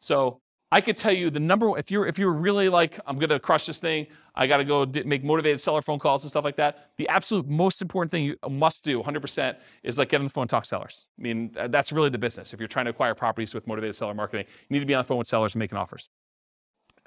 So 0.00 0.40
I 0.72 0.80
could 0.80 0.96
tell 0.96 1.12
you 1.12 1.30
the 1.30 1.40
number 1.40 1.68
one 1.68 1.78
if 1.78 1.90
you're 1.90 2.06
if 2.06 2.18
you're 2.18 2.32
really 2.32 2.68
like 2.68 2.98
I'm 3.06 3.18
to 3.20 3.38
crush 3.38 3.66
this 3.66 3.78
thing, 3.78 4.08
I 4.34 4.46
got 4.46 4.56
to 4.56 4.64
go 4.64 4.84
make 5.04 5.22
motivated 5.22 5.60
seller 5.60 5.80
phone 5.80 5.98
calls 5.98 6.24
and 6.24 6.30
stuff 6.30 6.44
like 6.44 6.56
that. 6.56 6.90
The 6.96 7.08
absolute 7.08 7.48
most 7.48 7.80
important 7.80 8.10
thing 8.10 8.24
you 8.24 8.36
must 8.48 8.84
do 8.84 9.02
100% 9.02 9.56
is 9.84 9.96
like 9.96 10.08
get 10.08 10.20
on 10.20 10.24
the 10.24 10.30
phone 10.30 10.42
and 10.42 10.50
talk 10.50 10.64
sellers. 10.66 11.06
I 11.18 11.22
mean, 11.22 11.56
that's 11.68 11.92
really 11.92 12.10
the 12.10 12.18
business. 12.18 12.52
If 12.52 12.60
you're 12.60 12.68
trying 12.68 12.86
to 12.86 12.90
acquire 12.90 13.14
properties 13.14 13.54
with 13.54 13.66
motivated 13.66 13.94
seller 13.94 14.14
marketing, 14.14 14.46
you 14.68 14.74
need 14.74 14.80
to 14.80 14.86
be 14.86 14.94
on 14.94 15.00
the 15.00 15.06
phone 15.06 15.18
with 15.18 15.28
sellers 15.28 15.54
and 15.54 15.60
making 15.60 15.78
offers. 15.78 16.08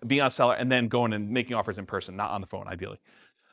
Be 0.07 0.21
on 0.21 0.31
seller 0.31 0.55
and 0.55 0.71
then 0.71 0.87
going 0.87 1.11
and 1.11 1.29
making 1.29 1.55
offers 1.55 1.77
in 1.77 1.85
person, 1.85 2.15
not 2.15 2.31
on 2.31 2.39
the 2.39 2.47
phone 2.47 2.67
ideally. 2.67 2.99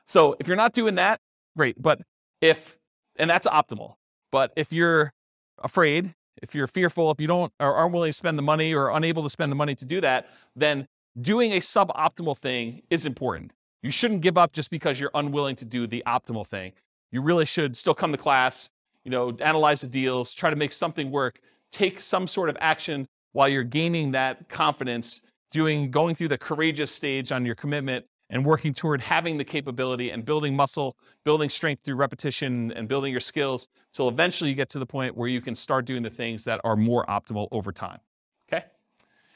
So, 0.06 0.36
if 0.38 0.46
you're 0.46 0.56
not 0.56 0.72
doing 0.72 0.94
that, 0.94 1.20
great, 1.56 1.82
but 1.82 2.00
if 2.40 2.76
and 3.16 3.28
that's 3.28 3.48
optimal. 3.48 3.94
But 4.30 4.52
if 4.56 4.72
you're 4.72 5.12
afraid, 5.58 6.14
if 6.42 6.54
you're 6.54 6.66
fearful, 6.66 7.10
if 7.10 7.20
you 7.20 7.26
don't 7.26 7.52
or 7.60 7.74
aren't 7.74 7.92
willing 7.92 8.10
to 8.10 8.16
spend 8.16 8.38
the 8.38 8.42
money 8.42 8.74
or 8.74 8.90
unable 8.90 9.22
to 9.22 9.30
spend 9.30 9.50
the 9.50 9.56
money 9.56 9.74
to 9.74 9.84
do 9.84 10.00
that, 10.00 10.28
then 10.54 10.86
doing 11.20 11.52
a 11.52 11.60
suboptimal 11.60 12.36
thing 12.36 12.82
is 12.90 13.06
important. 13.06 13.52
You 13.82 13.90
shouldn't 13.90 14.20
give 14.20 14.36
up 14.36 14.52
just 14.52 14.70
because 14.70 15.00
you're 15.00 15.10
unwilling 15.14 15.56
to 15.56 15.64
do 15.64 15.86
the 15.86 16.02
optimal 16.06 16.46
thing. 16.46 16.72
You 17.10 17.22
really 17.22 17.46
should 17.46 17.76
still 17.76 17.94
come 17.94 18.12
to 18.12 18.18
class, 18.18 18.68
you 19.04 19.10
know, 19.10 19.36
analyze 19.40 19.80
the 19.80 19.86
deals, 19.86 20.32
try 20.34 20.50
to 20.50 20.56
make 20.56 20.72
something 20.72 21.10
work, 21.10 21.40
take 21.70 22.00
some 22.00 22.26
sort 22.26 22.48
of 22.50 22.56
action 22.60 23.06
while 23.32 23.48
you're 23.48 23.64
gaining 23.64 24.12
that 24.12 24.48
confidence, 24.48 25.20
doing 25.50 25.90
going 25.90 26.14
through 26.14 26.28
the 26.28 26.38
courageous 26.38 26.90
stage 26.90 27.30
on 27.32 27.46
your 27.46 27.54
commitment 27.54 28.06
and 28.28 28.44
working 28.44 28.74
toward 28.74 29.00
having 29.00 29.38
the 29.38 29.44
capability 29.44 30.10
and 30.10 30.24
building 30.24 30.56
muscle, 30.56 30.96
building 31.24 31.48
strength 31.48 31.84
through 31.84 31.94
repetition 31.94 32.72
and 32.72 32.88
building 32.88 33.12
your 33.12 33.20
skills 33.20 33.68
till 33.92 34.08
eventually 34.08 34.50
you 34.50 34.56
get 34.56 34.68
to 34.70 34.78
the 34.78 34.86
point 34.86 35.16
where 35.16 35.28
you 35.28 35.40
can 35.40 35.54
start 35.54 35.84
doing 35.84 36.02
the 36.02 36.10
things 36.10 36.44
that 36.44 36.60
are 36.64 36.76
more 36.76 37.04
optimal 37.06 37.48
over 37.52 37.72
time. 37.72 38.00
Okay? 38.48 38.64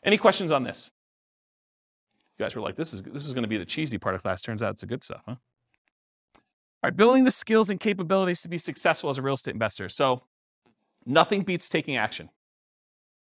Any 0.05 0.19
questions 0.19 0.51
on 0.51 0.65
this? 0.65 0.91
You 2.39 2.45
guys 2.45 2.57
were 2.57 2.63
like, 2.63 2.77
this 2.77 2.93
is 2.95 3.03
this 3.03 3.27
is 3.27 3.35
going 3.35 3.43
to 3.43 3.49
be 3.49 3.59
the 3.59 3.67
cheesy 3.67 3.99
part 3.99 4.15
of 4.15 4.23
class. 4.23 4.43
Turns 4.43 4.63
out 4.63 4.73
it's 4.73 4.81
the 4.81 4.87
good 4.87 5.05
stuff, 5.05 5.23
huh? 5.27 5.37
All 6.83 6.89
right, 6.89 6.97
building 6.97 7.25
the 7.25 7.31
skills 7.31 7.69
and 7.69 7.79
capabilities 7.79 8.41
to 8.41 8.49
be 8.49 8.57
successful 8.57 9.11
as 9.11 9.19
a 9.19 9.23
real 9.23 9.35
estate 9.35 9.53
investor. 9.53 9.91
So 9.91 10.23
nothing 11.05 11.43
beats 11.43 11.69
taking 11.69 11.97
action. 11.97 12.31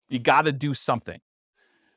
You 0.09 0.19
got 0.19 0.41
to 0.41 0.51
do 0.51 0.73
something. 0.73 1.21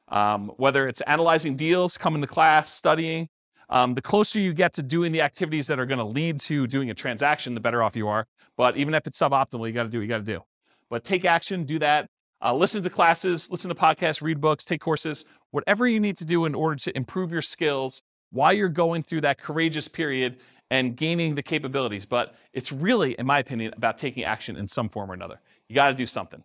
Um, 0.06 0.52
whether 0.56 0.86
it's 0.86 1.00
analyzing 1.02 1.56
deals, 1.56 1.98
coming 1.98 2.20
to 2.20 2.28
class, 2.28 2.72
studying, 2.72 3.28
um, 3.70 3.94
the 3.94 4.02
closer 4.02 4.40
you 4.40 4.52
get 4.52 4.72
to 4.74 4.82
doing 4.82 5.12
the 5.12 5.22
activities 5.22 5.68
that 5.68 5.78
are 5.78 5.86
going 5.86 5.98
to 5.98 6.04
lead 6.04 6.40
to 6.40 6.66
doing 6.66 6.90
a 6.90 6.94
transaction, 6.94 7.54
the 7.54 7.60
better 7.60 7.82
off 7.82 7.94
you 7.96 8.08
are. 8.08 8.26
But 8.56 8.76
even 8.76 8.94
if 8.94 9.06
it's 9.06 9.18
suboptimal, 9.18 9.66
you 9.66 9.72
got 9.72 9.84
to 9.84 9.88
do 9.88 9.98
what 9.98 10.02
you 10.02 10.08
got 10.08 10.18
to 10.18 10.24
do. 10.24 10.42
But 10.90 11.04
take 11.04 11.24
action, 11.24 11.64
do 11.64 11.78
that. 11.78 12.08
Uh, 12.42 12.54
listen 12.54 12.82
to 12.82 12.90
classes, 12.90 13.50
listen 13.50 13.68
to 13.68 13.74
podcasts, 13.74 14.20
read 14.20 14.40
books, 14.40 14.64
take 14.64 14.80
courses, 14.80 15.24
whatever 15.50 15.86
you 15.86 16.00
need 16.00 16.16
to 16.16 16.24
do 16.24 16.44
in 16.46 16.54
order 16.54 16.76
to 16.76 16.96
improve 16.96 17.30
your 17.30 17.42
skills 17.42 18.02
while 18.30 18.52
you're 18.52 18.68
going 18.68 19.02
through 19.02 19.20
that 19.20 19.38
courageous 19.38 19.88
period 19.88 20.38
and 20.70 20.96
gaining 20.96 21.34
the 21.34 21.42
capabilities. 21.42 22.06
But 22.06 22.34
it's 22.52 22.72
really, 22.72 23.12
in 23.12 23.26
my 23.26 23.38
opinion, 23.38 23.72
about 23.76 23.98
taking 23.98 24.24
action 24.24 24.56
in 24.56 24.68
some 24.68 24.88
form 24.88 25.10
or 25.10 25.14
another. 25.14 25.40
You 25.68 25.74
got 25.74 25.88
to 25.88 25.94
do 25.94 26.06
something. 26.06 26.42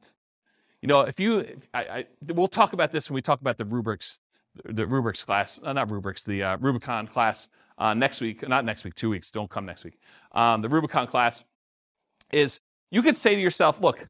You 0.81 0.87
know, 0.89 1.01
if 1.01 1.19
you, 1.19 1.39
if 1.39 1.69
I, 1.73 1.79
I, 1.81 2.05
we'll 2.27 2.47
talk 2.47 2.73
about 2.73 2.91
this 2.91 3.09
when 3.09 3.15
we 3.15 3.21
talk 3.21 3.41
about 3.41 3.57
the 3.57 3.65
rubrics 3.65 4.19
the 4.63 4.87
rubrics 4.87 5.23
class, 5.23 5.59
uh, 5.63 5.73
not 5.73 5.91
rubrics, 5.91 6.23
the 6.23 6.43
uh, 6.43 6.57
Rubicon 6.57 7.07
class 7.07 7.47
uh, 7.77 7.93
next 7.93 8.21
week, 8.21 8.47
not 8.47 8.65
next 8.65 8.83
week, 8.83 8.95
two 8.95 9.09
weeks, 9.09 9.31
don't 9.31 9.49
come 9.49 9.65
next 9.65 9.83
week. 9.83 9.97
Um, 10.31 10.61
the 10.61 10.69
Rubicon 10.69 11.07
class 11.07 11.43
is 12.31 12.59
you 12.91 13.01
could 13.01 13.15
say 13.15 13.35
to 13.35 13.41
yourself, 13.41 13.81
look, 13.81 14.07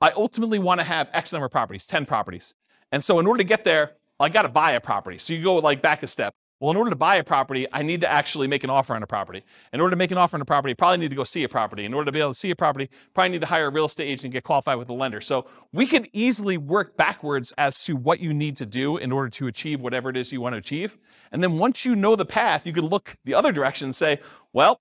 I 0.00 0.12
ultimately 0.12 0.58
want 0.58 0.80
to 0.80 0.84
have 0.84 1.08
X 1.12 1.32
number 1.32 1.46
of 1.46 1.52
properties, 1.52 1.86
10 1.86 2.06
properties. 2.06 2.54
And 2.92 3.02
so 3.02 3.18
in 3.18 3.26
order 3.26 3.38
to 3.38 3.44
get 3.44 3.64
there, 3.64 3.92
I 4.20 4.28
got 4.28 4.42
to 4.42 4.48
buy 4.48 4.72
a 4.72 4.80
property. 4.80 5.18
So 5.18 5.32
you 5.32 5.42
go 5.42 5.56
like 5.56 5.82
back 5.82 6.02
a 6.02 6.06
step. 6.06 6.34
Well, 6.60 6.72
in 6.72 6.76
order 6.76 6.90
to 6.90 6.96
buy 6.96 7.16
a 7.16 7.24
property, 7.24 7.68
I 7.72 7.82
need 7.82 8.00
to 8.00 8.10
actually 8.10 8.48
make 8.48 8.64
an 8.64 8.70
offer 8.70 8.94
on 8.94 9.02
a 9.02 9.06
property. 9.06 9.44
In 9.72 9.80
order 9.80 9.92
to 9.92 9.96
make 9.96 10.10
an 10.10 10.18
offer 10.18 10.36
on 10.36 10.40
a 10.40 10.44
property, 10.44 10.72
I 10.72 10.74
probably 10.74 10.98
need 10.98 11.10
to 11.10 11.16
go 11.16 11.22
see 11.22 11.44
a 11.44 11.48
property. 11.48 11.84
In 11.84 11.94
order 11.94 12.06
to 12.06 12.12
be 12.12 12.18
able 12.18 12.32
to 12.32 12.38
see 12.38 12.50
a 12.50 12.56
property, 12.56 12.90
probably 13.14 13.30
need 13.30 13.42
to 13.42 13.46
hire 13.46 13.66
a 13.66 13.70
real 13.70 13.84
estate 13.84 14.06
agent 14.06 14.24
and 14.24 14.32
get 14.32 14.42
qualified 14.42 14.76
with 14.76 14.88
a 14.88 14.92
lender. 14.92 15.20
So 15.20 15.46
we 15.72 15.86
can 15.86 16.08
easily 16.12 16.56
work 16.56 16.96
backwards 16.96 17.52
as 17.56 17.84
to 17.84 17.94
what 17.94 18.18
you 18.18 18.34
need 18.34 18.56
to 18.56 18.66
do 18.66 18.96
in 18.96 19.12
order 19.12 19.28
to 19.30 19.46
achieve 19.46 19.80
whatever 19.80 20.10
it 20.10 20.16
is 20.16 20.32
you 20.32 20.40
want 20.40 20.54
to 20.54 20.58
achieve. 20.58 20.98
And 21.30 21.44
then 21.44 21.58
once 21.58 21.84
you 21.84 21.94
know 21.94 22.16
the 22.16 22.26
path, 22.26 22.66
you 22.66 22.72
can 22.72 22.86
look 22.86 23.16
the 23.24 23.34
other 23.34 23.52
direction 23.52 23.84
and 23.86 23.94
say, 23.94 24.18
well, 24.52 24.80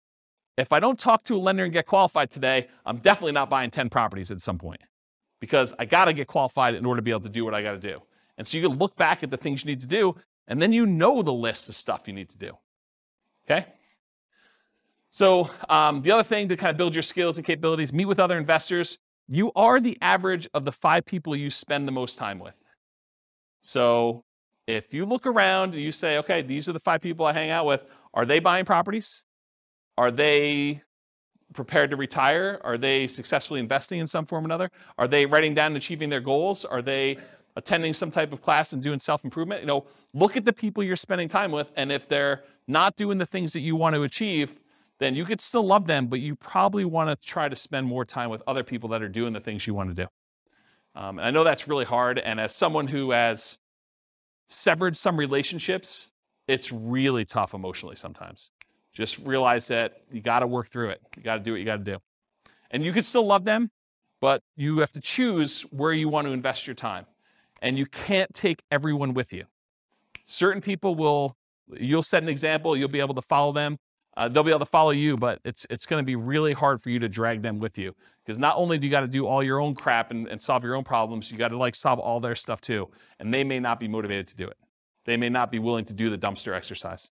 if 0.57 0.73
I 0.73 0.79
don't 0.79 0.97
talk 0.97 1.21
to 1.25 1.35
a 1.35 1.37
lender 1.37 1.63
and 1.63 1.71
get 1.71 1.85
qualified 1.85 2.31
today, 2.31 2.69
I'm 2.87 2.97
definitely 2.97 3.33
not 3.33 3.51
buying 3.51 3.69
10 3.69 3.89
properties 3.89 4.31
at 4.31 4.41
some 4.41 4.57
point 4.57 4.81
because 5.39 5.75
I 5.77 5.85
got 5.85 6.05
to 6.05 6.13
get 6.13 6.25
qualified 6.25 6.73
in 6.73 6.87
order 6.87 6.97
to 6.97 7.03
be 7.03 7.11
able 7.11 7.21
to 7.21 7.29
do 7.29 7.45
what 7.45 7.53
I 7.53 7.61
got 7.61 7.73
to 7.73 7.79
do. 7.79 8.01
And 8.37 8.47
so 8.47 8.57
you 8.57 8.67
can 8.67 8.77
look 8.77 8.95
back 8.95 9.23
at 9.23 9.31
the 9.31 9.37
things 9.37 9.63
you 9.63 9.69
need 9.69 9.79
to 9.81 9.87
do 9.87 10.15
and 10.47 10.61
then 10.61 10.71
you 10.71 10.85
know 10.85 11.21
the 11.21 11.33
list 11.33 11.69
of 11.69 11.75
stuff 11.75 12.03
you 12.07 12.13
need 12.13 12.29
to 12.29 12.37
do. 12.37 12.57
Okay? 13.45 13.65
So, 15.09 15.49
um, 15.69 16.01
the 16.01 16.11
other 16.11 16.23
thing 16.23 16.49
to 16.49 16.57
kind 16.57 16.69
of 16.69 16.77
build 16.77 16.93
your 16.93 17.01
skills 17.01 17.37
and 17.37 17.45
capabilities, 17.45 17.91
meet 17.91 18.05
with 18.05 18.19
other 18.19 18.37
investors. 18.37 18.99
You 19.27 19.51
are 19.55 19.79
the 19.79 19.97
average 20.01 20.47
of 20.53 20.63
the 20.63 20.71
five 20.71 21.05
people 21.05 21.35
you 21.35 21.49
spend 21.49 21.87
the 21.87 21.91
most 21.91 22.17
time 22.17 22.39
with. 22.39 22.55
So, 23.61 24.23
if 24.67 24.93
you 24.93 25.05
look 25.05 25.25
around 25.25 25.73
and 25.73 25.81
you 25.81 25.91
say, 25.91 26.17
okay, 26.17 26.41
these 26.41 26.67
are 26.67 26.73
the 26.73 26.79
five 26.79 27.01
people 27.01 27.25
I 27.25 27.33
hang 27.33 27.49
out 27.49 27.65
with, 27.65 27.85
are 28.13 28.25
they 28.25 28.39
buying 28.39 28.65
properties? 28.65 29.23
Are 29.97 30.11
they 30.11 30.81
prepared 31.53 31.89
to 31.91 31.95
retire? 31.95 32.59
Are 32.63 32.77
they 32.77 33.07
successfully 33.07 33.59
investing 33.59 33.99
in 33.99 34.07
some 34.07 34.25
form 34.25 34.43
or 34.43 34.47
another? 34.47 34.71
Are 34.97 35.07
they 35.07 35.25
writing 35.25 35.53
down 35.53 35.67
and 35.67 35.77
achieving 35.77 36.09
their 36.09 36.21
goals? 36.21 36.65
Are 36.65 36.81
they 36.81 37.17
attending 37.57 37.91
some 37.91 38.11
type 38.11 38.31
of 38.31 38.41
class 38.41 38.71
and 38.71 38.83
doing 38.83 38.99
self 38.99 39.25
improvement, 39.25 39.61
you 39.61 39.67
know, 39.67 39.85
look 40.13 40.37
at 40.37 40.45
the 40.45 40.53
people 40.53 40.83
you're 40.83 40.95
spending 40.95 41.27
time 41.27 41.51
with. 41.51 41.71
And 41.75 41.91
if 41.91 42.07
they're 42.07 42.43
not 42.67 42.95
doing 42.95 43.17
the 43.17 43.25
things 43.25 43.51
that 43.53 43.61
you 43.61 43.75
want 43.75 43.95
to 43.95 44.03
achieve, 44.03 44.59
then 44.99 45.15
you 45.15 45.25
could 45.25 45.41
still 45.41 45.65
love 45.65 45.87
them, 45.87 46.07
but 46.07 46.19
you 46.19 46.35
probably 46.35 46.85
want 46.85 47.09
to 47.09 47.27
try 47.27 47.49
to 47.49 47.55
spend 47.55 47.87
more 47.87 48.05
time 48.05 48.29
with 48.29 48.43
other 48.47 48.63
people 48.63 48.89
that 48.89 49.01
are 49.01 49.09
doing 49.09 49.33
the 49.33 49.39
things 49.39 49.65
you 49.65 49.73
want 49.73 49.89
to 49.89 49.95
do. 49.95 50.07
Um, 50.95 51.19
I 51.19 51.31
know 51.31 51.43
that's 51.43 51.67
really 51.67 51.85
hard. 51.85 52.19
And 52.19 52.39
as 52.39 52.55
someone 52.55 52.87
who 52.87 53.11
has 53.11 53.57
severed 54.49 54.95
some 54.95 55.17
relationships, 55.17 56.09
it's 56.47 56.71
really 56.71 57.25
tough 57.25 57.53
emotionally 57.53 57.95
sometimes. 57.95 58.51
Just 58.93 59.19
realize 59.19 59.67
that 59.67 60.01
you 60.11 60.21
got 60.21 60.39
to 60.39 60.47
work 60.47 60.69
through 60.69 60.89
it. 60.89 61.01
You 61.15 61.23
got 61.23 61.35
to 61.35 61.43
do 61.43 61.51
what 61.51 61.59
you 61.59 61.65
got 61.65 61.77
to 61.77 61.83
do. 61.83 61.97
And 62.69 62.83
you 62.83 62.93
can 62.93 63.03
still 63.03 63.25
love 63.25 63.45
them, 63.45 63.71
but 64.21 64.41
you 64.55 64.79
have 64.79 64.91
to 64.93 65.01
choose 65.01 65.61
where 65.71 65.91
you 65.91 66.09
want 66.09 66.27
to 66.27 66.33
invest 66.33 66.65
your 66.67 66.75
time 66.75 67.05
and 67.61 67.77
you 67.77 67.85
can't 67.85 68.33
take 68.33 68.61
everyone 68.71 69.13
with 69.13 69.33
you. 69.33 69.45
Certain 70.25 70.61
people 70.61 70.95
will, 70.95 71.35
you'll 71.67 72.03
set 72.03 72.23
an 72.23 72.29
example, 72.29 72.75
you'll 72.75 72.89
be 72.89 72.99
able 72.99 73.15
to 73.15 73.21
follow 73.21 73.51
them. 73.51 73.77
Uh, 74.15 74.27
they'll 74.27 74.43
be 74.43 74.49
able 74.49 74.59
to 74.59 74.65
follow 74.65 74.89
you, 74.89 75.15
but 75.15 75.39
it's 75.45 75.67
it's 75.69 75.85
going 75.85 76.01
to 76.01 76.05
be 76.05 76.15
really 76.15 76.53
hard 76.53 76.81
for 76.81 76.89
you 76.89 76.97
to 76.97 77.07
drag 77.07 77.43
them 77.43 77.59
with 77.59 77.77
you 77.77 77.95
because 78.25 78.39
not 78.39 78.57
only 78.57 78.79
do 78.79 78.87
you 78.87 78.91
got 78.91 79.01
to 79.01 79.07
do 79.07 79.27
all 79.27 79.43
your 79.43 79.61
own 79.61 79.75
crap 79.75 80.09
and, 80.09 80.27
and 80.27 80.41
solve 80.41 80.63
your 80.63 80.75
own 80.75 80.83
problems, 80.83 81.31
you 81.31 81.37
got 81.37 81.49
to 81.49 81.57
like 81.57 81.75
solve 81.75 81.99
all 81.99 82.19
their 82.19 82.35
stuff 82.35 82.59
too, 82.59 82.89
and 83.19 83.31
they 83.31 83.43
may 83.43 83.59
not 83.59 83.79
be 83.79 83.87
motivated 83.87 84.27
to 84.27 84.35
do 84.35 84.47
it. 84.47 84.57
They 85.05 85.17
may 85.17 85.29
not 85.29 85.51
be 85.51 85.59
willing 85.59 85.85
to 85.85 85.93
do 85.93 86.09
the 86.09 86.17
dumpster 86.17 86.55
exercise. 86.55 87.09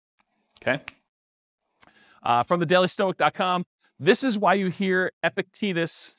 Okay. 0.62 0.82
Uh, 2.23 2.43
from 2.43 2.62
thedailystoic.com, 2.62 3.65
this 3.99 4.23
is 4.23 4.38
why 4.38 4.54
you 4.54 4.67
hear 4.67 5.12
Epictetus 5.23 6.15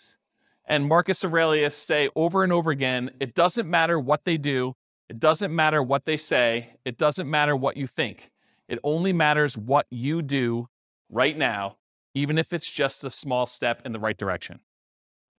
and 0.66 0.86
Marcus 0.86 1.24
Aurelius 1.24 1.76
say 1.76 2.08
over 2.14 2.44
and 2.44 2.52
over 2.52 2.70
again 2.70 3.10
it 3.20 3.34
doesn't 3.34 3.68
matter 3.68 3.98
what 3.98 4.24
they 4.24 4.36
do, 4.36 4.74
it 5.08 5.18
doesn't 5.18 5.54
matter 5.54 5.82
what 5.82 6.04
they 6.04 6.16
say, 6.16 6.76
it 6.84 6.96
doesn't 6.98 7.28
matter 7.28 7.54
what 7.56 7.76
you 7.76 7.86
think. 7.86 8.30
It 8.68 8.78
only 8.82 9.12
matters 9.12 9.58
what 9.58 9.86
you 9.90 10.22
do 10.22 10.68
right 11.10 11.36
now, 11.36 11.76
even 12.14 12.38
if 12.38 12.52
it's 12.52 12.70
just 12.70 13.04
a 13.04 13.10
small 13.10 13.46
step 13.46 13.82
in 13.84 13.92
the 13.92 14.00
right 14.00 14.16
direction. 14.16 14.60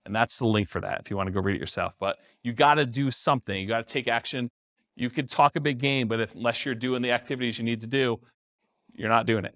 And 0.05 0.15
that's 0.15 0.39
the 0.39 0.47
link 0.47 0.69
for 0.69 0.81
that 0.81 1.01
if 1.01 1.11
you 1.11 1.17
want 1.17 1.29
to 1.29 1.33
go 1.33 1.41
read 1.41 1.57
it 1.57 1.61
yourself. 1.61 1.95
But 1.99 2.19
you 2.43 2.53
got 2.53 2.75
to 2.75 2.85
do 2.85 3.11
something. 3.11 3.59
You 3.59 3.69
got 3.69 3.87
to 3.87 3.93
take 3.93 4.09
action. 4.09 4.51
You 4.97 5.09
could 5.09 5.31
talk 5.31 5.57
a 5.57 5.61
big 5.61 5.79
game, 5.79 6.09
but 6.09 6.21
if, 6.21 6.35
unless 6.35 6.65
you're 6.67 6.75
doing 6.75 7.01
the 7.01 7.13
activities 7.13 7.57
you 7.57 7.65
need 7.65 7.81
to 7.81 7.87
do, 7.87 8.21
you're 8.93 9.09
not 9.09 9.27
doing 9.27 9.45
it. 9.45 9.55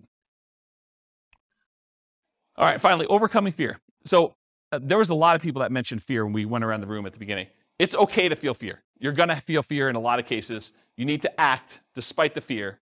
All 2.56 2.64
right, 2.64 2.80
finally, 2.80 3.06
overcoming 3.06 3.52
fear. 3.52 3.78
So 4.06 4.34
uh, 4.76 4.80
there 4.82 4.98
was 4.98 5.08
a 5.08 5.14
lot 5.14 5.36
of 5.36 5.42
people 5.42 5.60
that 5.62 5.72
mentioned 5.72 6.02
fear 6.02 6.24
when 6.24 6.32
we 6.32 6.44
went 6.44 6.64
around 6.64 6.80
the 6.80 6.86
room 6.86 7.06
at 7.06 7.12
the 7.12 7.18
beginning. 7.18 7.46
It's 7.78 7.94
okay 7.94 8.28
to 8.28 8.36
feel 8.36 8.54
fear. 8.54 8.82
You're 8.98 9.12
going 9.12 9.28
to 9.30 9.36
feel 9.36 9.62
fear 9.62 9.88
in 9.88 9.96
a 9.96 10.00
lot 10.00 10.18
of 10.18 10.26
cases. 10.26 10.72
You 10.96 11.04
need 11.04 11.22
to 11.22 11.40
act 11.40 11.80
despite 11.94 12.34
the 12.34 12.40
fear. 12.40 12.80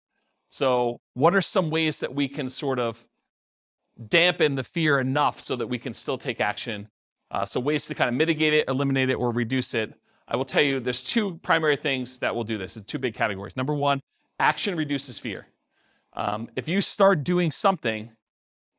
So, 0.49 0.99
what 1.13 1.35
are 1.35 1.41
some 1.41 1.69
ways 1.69 1.99
that 1.99 2.13
we 2.13 2.27
can 2.27 2.49
sort 2.49 2.79
of 2.79 3.05
dampen 4.07 4.55
the 4.55 4.63
fear 4.63 4.99
enough 4.99 5.39
so 5.39 5.55
that 5.55 5.67
we 5.67 5.77
can 5.77 5.93
still 5.93 6.17
take 6.17 6.41
action? 6.41 6.89
Uh, 7.29 7.45
so, 7.45 7.59
ways 7.59 7.85
to 7.87 7.95
kind 7.95 8.07
of 8.07 8.15
mitigate 8.15 8.53
it, 8.53 8.67
eliminate 8.67 9.09
it, 9.09 9.15
or 9.15 9.31
reduce 9.31 9.73
it. 9.73 9.93
I 10.27 10.35
will 10.35 10.45
tell 10.45 10.63
you 10.63 10.79
there's 10.79 11.03
two 11.03 11.39
primary 11.43 11.75
things 11.75 12.19
that 12.19 12.35
will 12.35 12.43
do 12.43 12.57
this, 12.57 12.77
two 12.87 12.99
big 12.99 13.13
categories. 13.13 13.55
Number 13.55 13.73
one, 13.73 14.01
action 14.39 14.75
reduces 14.75 15.19
fear. 15.19 15.47
Um, 16.13 16.49
if 16.55 16.67
you 16.67 16.81
start 16.81 17.23
doing 17.23 17.51
something, 17.51 18.11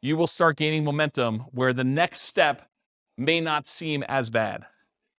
you 0.03 0.17
will 0.17 0.27
start 0.27 0.57
gaining 0.57 0.85
momentum 0.85 1.41
where 1.53 1.73
the 1.73 1.85
next 1.85 2.23
step 2.23 2.70
may 3.21 3.41
not 3.41 3.67
seem 3.67 4.03
as 4.05 4.31
bad. 4.31 4.65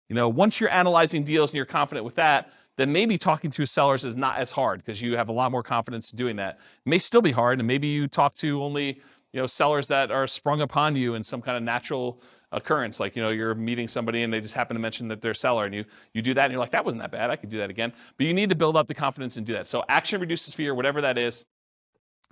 You 0.09 0.15
know, 0.15 0.27
once 0.27 0.59
you're 0.59 0.71
analyzing 0.71 1.23
deals 1.23 1.51
and 1.51 1.55
you're 1.55 1.65
confident 1.65 2.05
with 2.05 2.15
that, 2.15 2.51
then 2.77 2.91
maybe 2.91 3.17
talking 3.17 3.51
to 3.51 3.65
sellers 3.65 4.03
is 4.03 4.15
not 4.15 4.37
as 4.37 4.51
hard 4.51 4.83
because 4.83 5.01
you 5.01 5.15
have 5.15 5.29
a 5.29 5.31
lot 5.31 5.51
more 5.51 5.63
confidence 5.63 6.11
in 6.11 6.17
doing 6.17 6.35
that. 6.37 6.55
It 6.85 6.89
may 6.89 6.97
still 6.97 7.21
be 7.21 7.31
hard, 7.31 7.59
and 7.59 7.67
maybe 7.67 7.87
you 7.87 8.07
talk 8.07 8.35
to 8.35 8.61
only 8.63 9.01
you 9.33 9.39
know 9.39 9.47
sellers 9.47 9.87
that 9.87 10.11
are 10.11 10.27
sprung 10.27 10.61
upon 10.61 10.95
you 10.95 11.15
in 11.15 11.23
some 11.23 11.41
kind 11.41 11.57
of 11.57 11.63
natural 11.63 12.21
occurrence 12.53 12.99
like 12.99 13.15
you 13.15 13.21
know 13.21 13.29
you're 13.29 13.55
meeting 13.55 13.87
somebody 13.87 14.23
and 14.23 14.33
they 14.33 14.41
just 14.41 14.53
happen 14.53 14.75
to 14.75 14.79
mention 14.81 15.07
that 15.07 15.21
they're 15.21 15.33
seller 15.33 15.65
and 15.65 15.73
you 15.73 15.85
you 16.13 16.21
do 16.21 16.33
that 16.33 16.45
and 16.45 16.51
you're 16.51 16.59
like 16.59 16.71
that 16.71 16.83
wasn't 16.83 17.01
that 17.01 17.09
bad 17.09 17.29
i 17.29 17.35
could 17.37 17.49
do 17.49 17.57
that 17.57 17.69
again 17.69 17.93
but 18.17 18.27
you 18.27 18.33
need 18.33 18.49
to 18.49 18.55
build 18.55 18.75
up 18.75 18.87
the 18.87 18.93
confidence 18.93 19.37
and 19.37 19.45
do 19.45 19.53
that 19.53 19.67
so 19.67 19.85
action 19.87 20.19
reduces 20.19 20.53
fear 20.53 20.75
whatever 20.75 20.99
that 20.99 21.17
is 21.17 21.45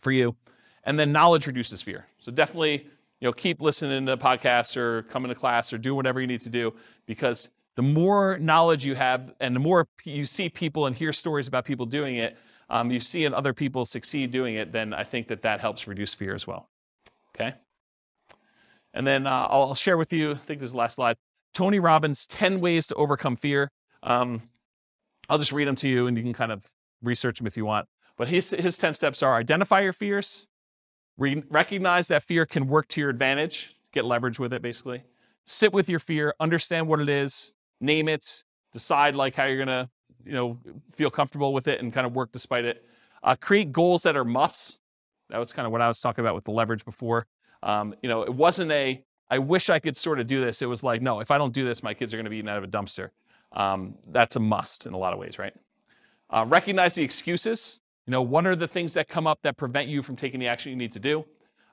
for 0.02 0.12
you 0.12 0.36
and 0.84 1.00
then 1.00 1.14
knowledge 1.14 1.48
reduces 1.48 1.82
fear 1.82 2.06
so 2.20 2.34
definitely 2.34 2.86
you 3.20 3.28
know 3.28 3.34
keep 3.34 3.62
listening 3.62 4.06
to 4.06 4.18
podcasts 4.18 4.76
or 4.78 5.04
coming 5.04 5.30
to 5.30 5.36
class 5.36 5.72
or 5.74 5.78
do 5.78 5.96
whatever 5.96 6.22
you 6.22 6.28
need 6.28 6.42
to 6.42 6.50
do 6.50 6.74
because 7.06 7.50
the 7.76 7.82
more 7.82 8.38
knowledge 8.40 8.86
you 8.86 8.96
have 8.96 9.34
and 9.40 9.56
the 9.56 9.60
more 9.60 9.88
you 10.04 10.26
see 10.26 10.50
people 10.50 10.86
and 10.86 10.96
hear 10.96 11.14
stories 11.14 11.48
about 11.48 11.66
people 11.66 11.86
doing 11.86 12.16
it 12.16 12.38
um, 12.70 12.92
you 12.92 13.00
see 13.00 13.26
and 13.26 13.34
other 13.34 13.54
people 13.54 13.86
succeed 13.86 14.32
doing 14.32 14.56
it 14.56 14.72
then 14.72 14.94
i 14.94 15.04
think 15.04 15.28
that 15.28 15.42
that 15.42 15.60
helps 15.60 15.88
reduce 15.88 16.14
fear 16.14 16.34
as 16.34 16.46
well 16.46 16.70
okay 17.36 17.56
and 18.94 19.06
then 19.06 19.28
uh, 19.28 19.48
I'll 19.50 19.76
share 19.76 19.98
with 19.98 20.12
you, 20.12 20.32
I 20.32 20.36
think 20.36 20.60
this 20.60 20.68
is 20.68 20.72
the 20.72 20.78
last 20.78 20.96
slide, 20.96 21.18
Tony 21.54 21.80
Robbins' 21.80 22.26
10 22.28 22.60
ways 22.60 22.88
to 22.88 22.96
overcome 22.96 23.36
fear. 23.36 23.72
Um, 24.04 24.44
I'll 25.30 25.38
just 25.38 25.52
read 25.52 25.68
them 25.68 25.76
to 25.78 25.88
you 25.88 26.08
and 26.08 26.18
you 26.18 26.24
can 26.24 26.34
kind 26.34 26.52
of 26.52 26.66
research 27.02 27.38
them 27.38 27.48
if 27.48 27.56
you 27.56 27.66
want. 27.66 27.88
But 28.18 28.30
his, 28.30 28.50
his 28.50 28.78
10 28.78 28.94
steps 28.96 29.24
are 29.24 29.36
identify 29.36 29.82
your 29.82 29.94
fears, 29.94 30.48
re- 31.20 31.44
recognize 31.50 32.08
that 32.08 32.24
fear 32.24 32.46
can 32.46 32.68
work 32.68 32.88
to 32.90 33.02
your 33.02 33.10
advantage, 33.10 33.76
get 33.94 34.06
leverage 34.06 34.40
with 34.40 34.54
it 34.54 34.62
basically. 34.62 35.04
Sit 35.46 35.74
with 35.74 35.90
your 35.90 36.00
fear, 36.00 36.34
understand 36.40 36.88
what 36.88 37.00
it 37.00 37.10
is, 37.10 37.54
name 37.82 38.08
it, 38.08 38.44
decide 38.72 39.16
like 39.16 39.36
how 39.36 39.46
you're 39.46 39.64
going 39.64 39.68
to, 39.68 39.90
you 40.26 40.34
know, 40.34 40.60
feel 40.96 41.10
comfortable 41.10 41.54
with 41.54 41.68
it 41.68 41.80
and 41.82 41.94
kind 41.94 42.06
of 42.06 42.14
work 42.14 42.32
despite 42.32 42.66
it. 42.66 42.86
Uh, 43.24 43.36
create 43.36 43.72
goals 43.72 44.04
that 44.04 44.16
are 44.16 44.24
musts. 44.24 44.80
That 45.30 45.38
was 45.38 45.52
kind 45.54 45.66
of 45.66 45.72
what 45.72 45.82
I 45.82 45.88
was 45.88 46.00
talking 46.00 46.24
about 46.24 46.36
with 46.36 46.46
the 46.46 46.52
leverage 46.52 46.86
before. 46.86 47.28
Um, 47.62 47.96
you 48.02 48.10
know, 48.10 48.24
it 48.24 48.34
wasn't 48.34 48.72
a, 48.72 49.04
I 49.30 49.40
wish 49.40 49.70
I 49.70 49.80
could 49.80 49.98
sort 49.98 50.20
of 50.20 50.28
do 50.28 50.44
this. 50.44 50.62
It 50.62 50.68
was 50.68 50.84
like, 50.84 51.02
no, 51.02 51.20
if 51.20 51.30
I 51.32 51.38
don't 51.38 51.54
do 51.54 51.66
this, 51.66 51.84
my 51.84 51.94
kids 51.94 52.14
are 52.14 52.18
going 52.18 52.26
to 52.26 52.32
be 52.32 52.38
eaten 52.38 52.50
out 52.50 52.58
of 52.58 52.64
a 52.64 52.68
dumpster. 52.68 53.10
Um, 53.52 53.96
that's 54.08 54.36
a 54.36 54.40
must 54.40 54.86
in 54.86 54.94
a 54.94 54.98
lot 54.98 55.14
of 55.14 55.20
ways, 55.20 55.38
right? 55.40 55.54
Uh, 56.30 56.46
recognize 56.48 56.96
the 56.96 57.04
excuses. 57.04 57.80
You 58.10 58.14
know, 58.14 58.24
what 58.24 58.48
are 58.48 58.56
the 58.56 58.68
things 58.68 58.96
that 58.96 59.08
come 59.08 59.28
up 59.28 59.44
that 59.44 59.56
prevent 59.56 59.88
you 59.88 60.02
from 60.02 60.16
taking 60.16 60.40
the 60.40 60.48
action 60.48 60.72
you 60.72 60.76
need 60.76 60.94
to 60.94 61.00
do? 61.00 61.26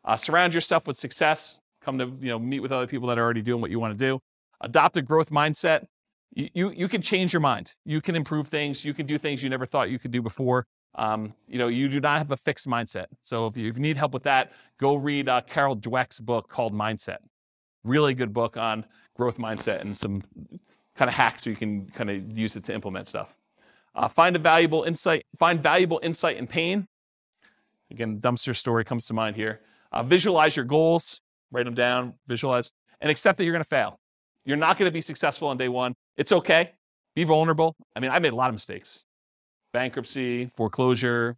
Uh, 0.04 0.18
surround 0.18 0.52
yourself 0.52 0.86
with 0.86 0.98
success. 0.98 1.58
Come 1.80 1.96
to, 1.96 2.12
you 2.20 2.28
know, 2.28 2.38
meet 2.38 2.60
with 2.60 2.72
other 2.72 2.86
people 2.86 3.08
that 3.08 3.18
are 3.18 3.22
already 3.22 3.40
doing 3.40 3.62
what 3.62 3.70
you 3.70 3.80
want 3.80 3.98
to 3.98 4.04
do. 4.04 4.20
Adopt 4.60 4.98
a 4.98 5.02
growth 5.02 5.30
mindset. 5.30 5.86
You, 6.34 6.50
you, 6.52 6.70
you 6.72 6.88
can 6.88 7.00
change 7.00 7.32
your 7.32 7.40
mind. 7.40 7.72
You 7.86 8.02
can 8.02 8.14
improve 8.14 8.48
things. 8.48 8.84
You 8.84 8.92
can 8.92 9.06
do 9.06 9.16
things 9.16 9.42
you 9.42 9.48
never 9.48 9.64
thought 9.64 9.88
you 9.88 9.98
could 9.98 10.10
do 10.10 10.20
before. 10.20 10.66
Um, 10.94 11.32
you 11.48 11.58
know, 11.58 11.68
you 11.68 11.88
do 11.88 12.00
not 12.00 12.18
have 12.18 12.30
a 12.30 12.36
fixed 12.36 12.68
mindset. 12.68 13.06
So 13.22 13.46
if 13.46 13.56
you, 13.56 13.70
if 13.70 13.76
you 13.76 13.82
need 13.82 13.96
help 13.96 14.12
with 14.12 14.24
that, 14.24 14.52
go 14.78 14.94
read 14.94 15.30
uh, 15.30 15.40
Carol 15.40 15.74
Dweck's 15.74 16.20
book 16.20 16.50
called 16.50 16.74
Mindset. 16.74 17.20
Really 17.82 18.12
good 18.12 18.34
book 18.34 18.58
on 18.58 18.84
growth 19.16 19.38
mindset 19.38 19.80
and 19.80 19.96
some 19.96 20.22
kind 20.96 21.08
of 21.08 21.14
hacks 21.14 21.44
so 21.44 21.48
you 21.48 21.56
can 21.56 21.86
kind 21.86 22.10
of 22.10 22.36
use 22.36 22.56
it 22.56 22.64
to 22.64 22.74
implement 22.74 23.06
stuff. 23.06 23.34
Uh, 23.96 24.08
find 24.08 24.36
a 24.36 24.38
valuable 24.38 24.82
insight. 24.82 25.24
Find 25.38 25.60
valuable 25.60 25.98
insight 26.02 26.36
in 26.36 26.46
pain. 26.46 26.86
Again, 27.90 28.20
dumpster 28.20 28.54
story 28.54 28.84
comes 28.84 29.06
to 29.06 29.14
mind 29.14 29.36
here. 29.36 29.60
Uh, 29.90 30.02
visualize 30.02 30.54
your 30.54 30.66
goals. 30.66 31.20
Write 31.50 31.64
them 31.64 31.74
down. 31.74 32.14
Visualize 32.26 32.70
and 33.00 33.10
accept 33.10 33.38
that 33.38 33.44
you're 33.44 33.54
going 33.54 33.64
to 33.64 33.68
fail. 33.68 33.98
You're 34.44 34.56
not 34.56 34.78
going 34.78 34.88
to 34.88 34.92
be 34.92 35.00
successful 35.00 35.48
on 35.48 35.56
day 35.56 35.68
one. 35.68 35.94
It's 36.16 36.32
okay. 36.32 36.72
Be 37.14 37.24
vulnerable. 37.24 37.74
I 37.94 38.00
mean, 38.00 38.10
I 38.10 38.18
made 38.18 38.32
a 38.32 38.36
lot 38.36 38.48
of 38.48 38.54
mistakes 38.54 39.02
bankruptcy, 39.72 40.46
foreclosure. 40.46 41.36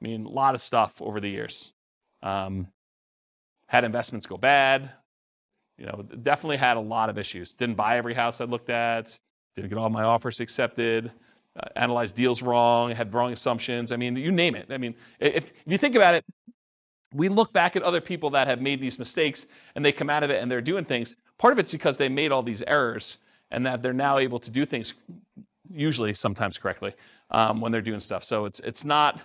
I 0.00 0.04
mean, 0.04 0.24
a 0.24 0.30
lot 0.30 0.54
of 0.54 0.62
stuff 0.62 1.02
over 1.02 1.20
the 1.20 1.28
years. 1.28 1.72
Um, 2.22 2.68
had 3.66 3.84
investments 3.84 4.26
go 4.26 4.38
bad. 4.38 4.90
You 5.76 5.86
know, 5.86 6.02
definitely 6.22 6.56
had 6.56 6.76
a 6.76 6.80
lot 6.80 7.10
of 7.10 7.18
issues. 7.18 7.52
Didn't 7.52 7.76
buy 7.76 7.98
every 7.98 8.14
house 8.14 8.40
I 8.40 8.44
looked 8.44 8.70
at. 8.70 9.18
Didn't 9.54 9.68
get 9.68 9.78
all 9.78 9.90
my 9.90 10.02
offers 10.02 10.40
accepted. 10.40 11.12
Uh, 11.56 11.68
analyzed 11.76 12.14
deals 12.14 12.42
wrong. 12.42 12.92
Had 12.92 13.12
wrong 13.12 13.32
assumptions. 13.32 13.90
I 13.90 13.96
mean, 13.96 14.16
you 14.16 14.30
name 14.30 14.54
it. 14.54 14.66
I 14.70 14.78
mean, 14.78 14.94
if, 15.18 15.36
if 15.36 15.52
you 15.66 15.78
think 15.78 15.94
about 15.94 16.14
it, 16.14 16.24
we 17.12 17.28
look 17.28 17.52
back 17.52 17.74
at 17.74 17.82
other 17.82 18.00
people 18.00 18.30
that 18.30 18.46
have 18.46 18.60
made 18.60 18.80
these 18.80 18.98
mistakes 18.98 19.46
and 19.74 19.84
they 19.84 19.92
come 19.92 20.10
out 20.10 20.22
of 20.22 20.30
it 20.30 20.42
and 20.42 20.50
they're 20.50 20.60
doing 20.60 20.84
things. 20.84 21.16
Part 21.38 21.52
of 21.52 21.58
it's 21.58 21.70
because 21.70 21.98
they 21.98 22.08
made 22.08 22.32
all 22.32 22.42
these 22.42 22.62
errors 22.62 23.18
and 23.50 23.64
that 23.66 23.82
they're 23.82 23.92
now 23.92 24.18
able 24.18 24.38
to 24.40 24.50
do 24.50 24.66
things 24.66 24.94
usually 25.72 26.14
sometimes 26.14 26.58
correctly 26.58 26.94
um, 27.30 27.60
when 27.60 27.72
they're 27.72 27.82
doing 27.82 28.00
stuff. 28.00 28.24
So 28.24 28.44
it's 28.44 28.60
it's 28.60 28.84
not 28.84 29.20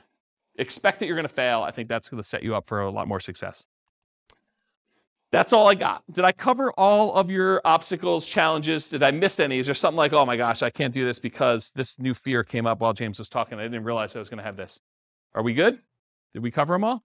expect 0.56 1.00
that 1.00 1.08
you're 1.08 1.16
going 1.16 1.28
to 1.28 1.34
fail. 1.34 1.62
I 1.62 1.72
think 1.72 1.90
that's 1.90 2.10
going 2.10 2.22
to 2.22 2.28
set 2.28 2.44
you 2.44 2.56
up 2.56 2.66
for 2.68 2.82
a 2.82 2.92
lot 2.92 3.08
more 3.08 3.20
success. 3.20 3.66
That's 5.34 5.52
all 5.52 5.68
I 5.68 5.74
got. 5.74 6.04
Did 6.12 6.26
I 6.26 6.32
cover 6.32 6.72
all 6.74 7.16
of 7.16 7.32
your 7.32 7.60
obstacles, 7.66 8.24
challenges? 8.24 8.88
Did 8.88 9.02
I 9.02 9.10
miss 9.10 9.40
any? 9.40 9.58
Is 9.58 9.66
there 9.66 9.74
something 9.74 9.98
like, 9.98 10.14
oh 10.14 10.28
my 10.28 10.38
gosh, 10.38 10.62
I 10.62 10.70
can't 10.70 10.94
do 10.94 11.06
this 11.06 11.18
because 11.18 11.72
this 11.74 11.98
new 11.98 12.14
fear 12.14 12.44
came 12.44 12.68
up 12.68 12.82
while 12.82 12.94
James 12.94 13.18
was 13.18 13.30
talking? 13.30 13.58
I 13.58 13.64
didn't 13.64 13.84
realize 13.84 14.16
I 14.16 14.20
was 14.20 14.30
going 14.30 14.38
to 14.38 14.44
have 14.44 14.58
this. 14.58 14.80
Are 15.34 15.42
we 15.42 15.56
good? 15.56 15.80
Did 16.36 16.44
we 16.44 16.52
cover 16.52 16.76
them 16.76 16.84
all? 16.84 17.04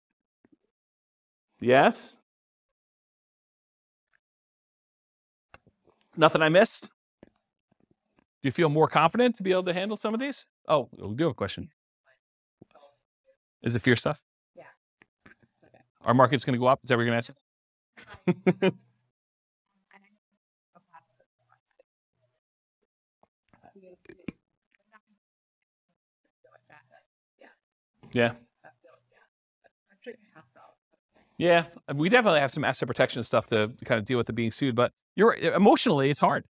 Yes? 1.59 2.19
Nothing 6.15 6.43
I 6.43 6.51
missed? 6.51 6.91
Do 7.23 8.43
you 8.43 8.53
feel 8.53 8.69
more 8.69 8.89
confident 8.89 9.37
to 9.37 9.43
be 9.43 9.53
able 9.53 9.63
to 9.63 9.73
handle 9.73 9.97
some 9.97 10.13
of 10.13 10.21
these? 10.21 10.45
Oh, 10.69 10.91
we'll 10.99 11.13
do 11.13 11.29
a 11.29 11.35
question. 11.35 11.71
Is 13.63 13.75
it 13.75 13.81
fear 13.81 13.97
stuff? 13.97 14.21
Yeah. 14.55 14.65
Okay. 15.65 15.83
Our 16.03 16.13
market's 16.13 16.45
going 16.45 16.53
to 16.53 16.61
go 16.61 16.67
up. 16.67 16.81
Is 16.85 16.91
that 16.91 16.97
what 16.97 17.05
you're 17.05 17.07
going 17.07 17.23
to 17.23 17.31
answer? 17.31 17.35
Yeah. 28.13 28.33
Yeah, 31.39 31.67
we 31.95 32.09
definitely 32.09 32.41
have 32.41 32.51
some 32.51 32.65
asset 32.65 32.89
protection 32.89 33.23
stuff 33.23 33.47
to 33.49 33.73
kind 33.85 33.99
of 33.99 34.05
deal 34.05 34.19
with 34.19 34.27
the 34.27 34.33
being 34.33 34.51
sued, 34.51 34.75
but 34.75 34.93
you're 35.15 35.35
emotionally, 35.35 36.11
it's 36.11 36.21
hard. 36.21 36.45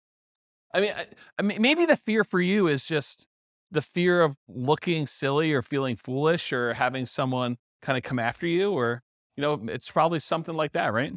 I 0.72 0.80
mean, 0.80 0.92
I, 0.96 1.06
I 1.38 1.42
mean, 1.42 1.60
maybe 1.60 1.86
the 1.86 1.96
fear 1.96 2.22
for 2.22 2.40
you 2.40 2.68
is 2.68 2.86
just 2.86 3.26
the 3.70 3.82
fear 3.82 4.22
of 4.22 4.36
looking 4.48 5.06
silly 5.06 5.52
or 5.52 5.62
feeling 5.62 5.96
foolish 5.96 6.52
or 6.52 6.74
having 6.74 7.04
someone 7.06 7.56
kind 7.82 7.98
of 7.98 8.04
come 8.04 8.20
after 8.20 8.46
you, 8.46 8.70
or 8.72 9.02
you 9.36 9.42
know, 9.42 9.60
it's 9.68 9.90
probably 9.90 10.20
something 10.20 10.54
like 10.54 10.72
that, 10.72 10.92
right? 10.92 11.14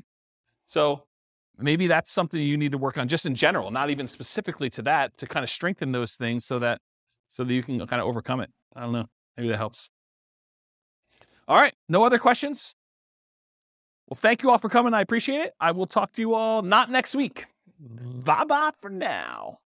So 0.70 1.06
maybe 1.58 1.88
that's 1.88 2.12
something 2.12 2.40
you 2.40 2.56
need 2.56 2.72
to 2.74 2.78
work 2.78 2.98
on 3.00 3.08
just 3.08 3.26
in 3.26 3.34
general, 3.34 3.72
not 3.72 3.90
even 3.90 4.06
specifically 4.06 4.70
to 4.70 4.84
that, 4.84 5.18
to 5.18 5.26
kind 5.26 5.44
of 5.44 5.50
strengthen 5.50 5.92
those 5.92 6.16
things 6.16 6.46
so 6.46 6.60
that 6.60 6.80
so 7.28 7.44
that 7.44 7.52
you 7.52 7.64
can 7.64 7.80
kind 7.88 8.00
of 8.00 8.08
overcome 8.08 8.40
it. 8.40 8.52
I 8.76 8.82
don't 8.82 8.94
know. 8.94 9.08
Maybe 9.36 9.50
that 9.50 9.58
helps. 9.58 9.90
All 11.48 11.56
right. 11.56 11.74
No 11.88 12.04
other 12.04 12.20
questions? 12.20 12.76
Well, 14.08 14.18
thank 14.22 14.44
you 14.44 14.52
all 14.52 14.60
for 14.60 14.70
coming. 14.70 14.94
I 14.94 15.02
appreciate 15.02 15.42
it. 15.42 15.54
I 15.60 15.72
will 15.72 15.88
talk 15.88 16.14
to 16.14 16.22
you 16.22 16.36
all 16.36 16.62
not 16.62 16.92
next 16.92 17.16
week. 17.16 17.48
Bye 17.80 18.44
bye 18.44 18.72
for 18.80 18.92
now. 18.92 19.58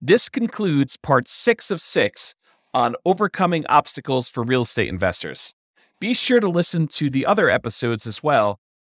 This 0.00 0.30
concludes 0.30 0.96
part 0.96 1.28
six 1.28 1.70
of 1.70 1.82
six 1.82 2.34
on 2.72 2.94
overcoming 3.04 3.66
obstacles 3.66 4.30
for 4.30 4.42
real 4.42 4.62
estate 4.62 4.88
investors. 4.88 5.54
Be 6.00 6.14
sure 6.14 6.40
to 6.40 6.48
listen 6.48 6.88
to 6.88 7.10
the 7.10 7.26
other 7.26 7.50
episodes 7.50 8.06
as 8.06 8.22
well 8.22 8.59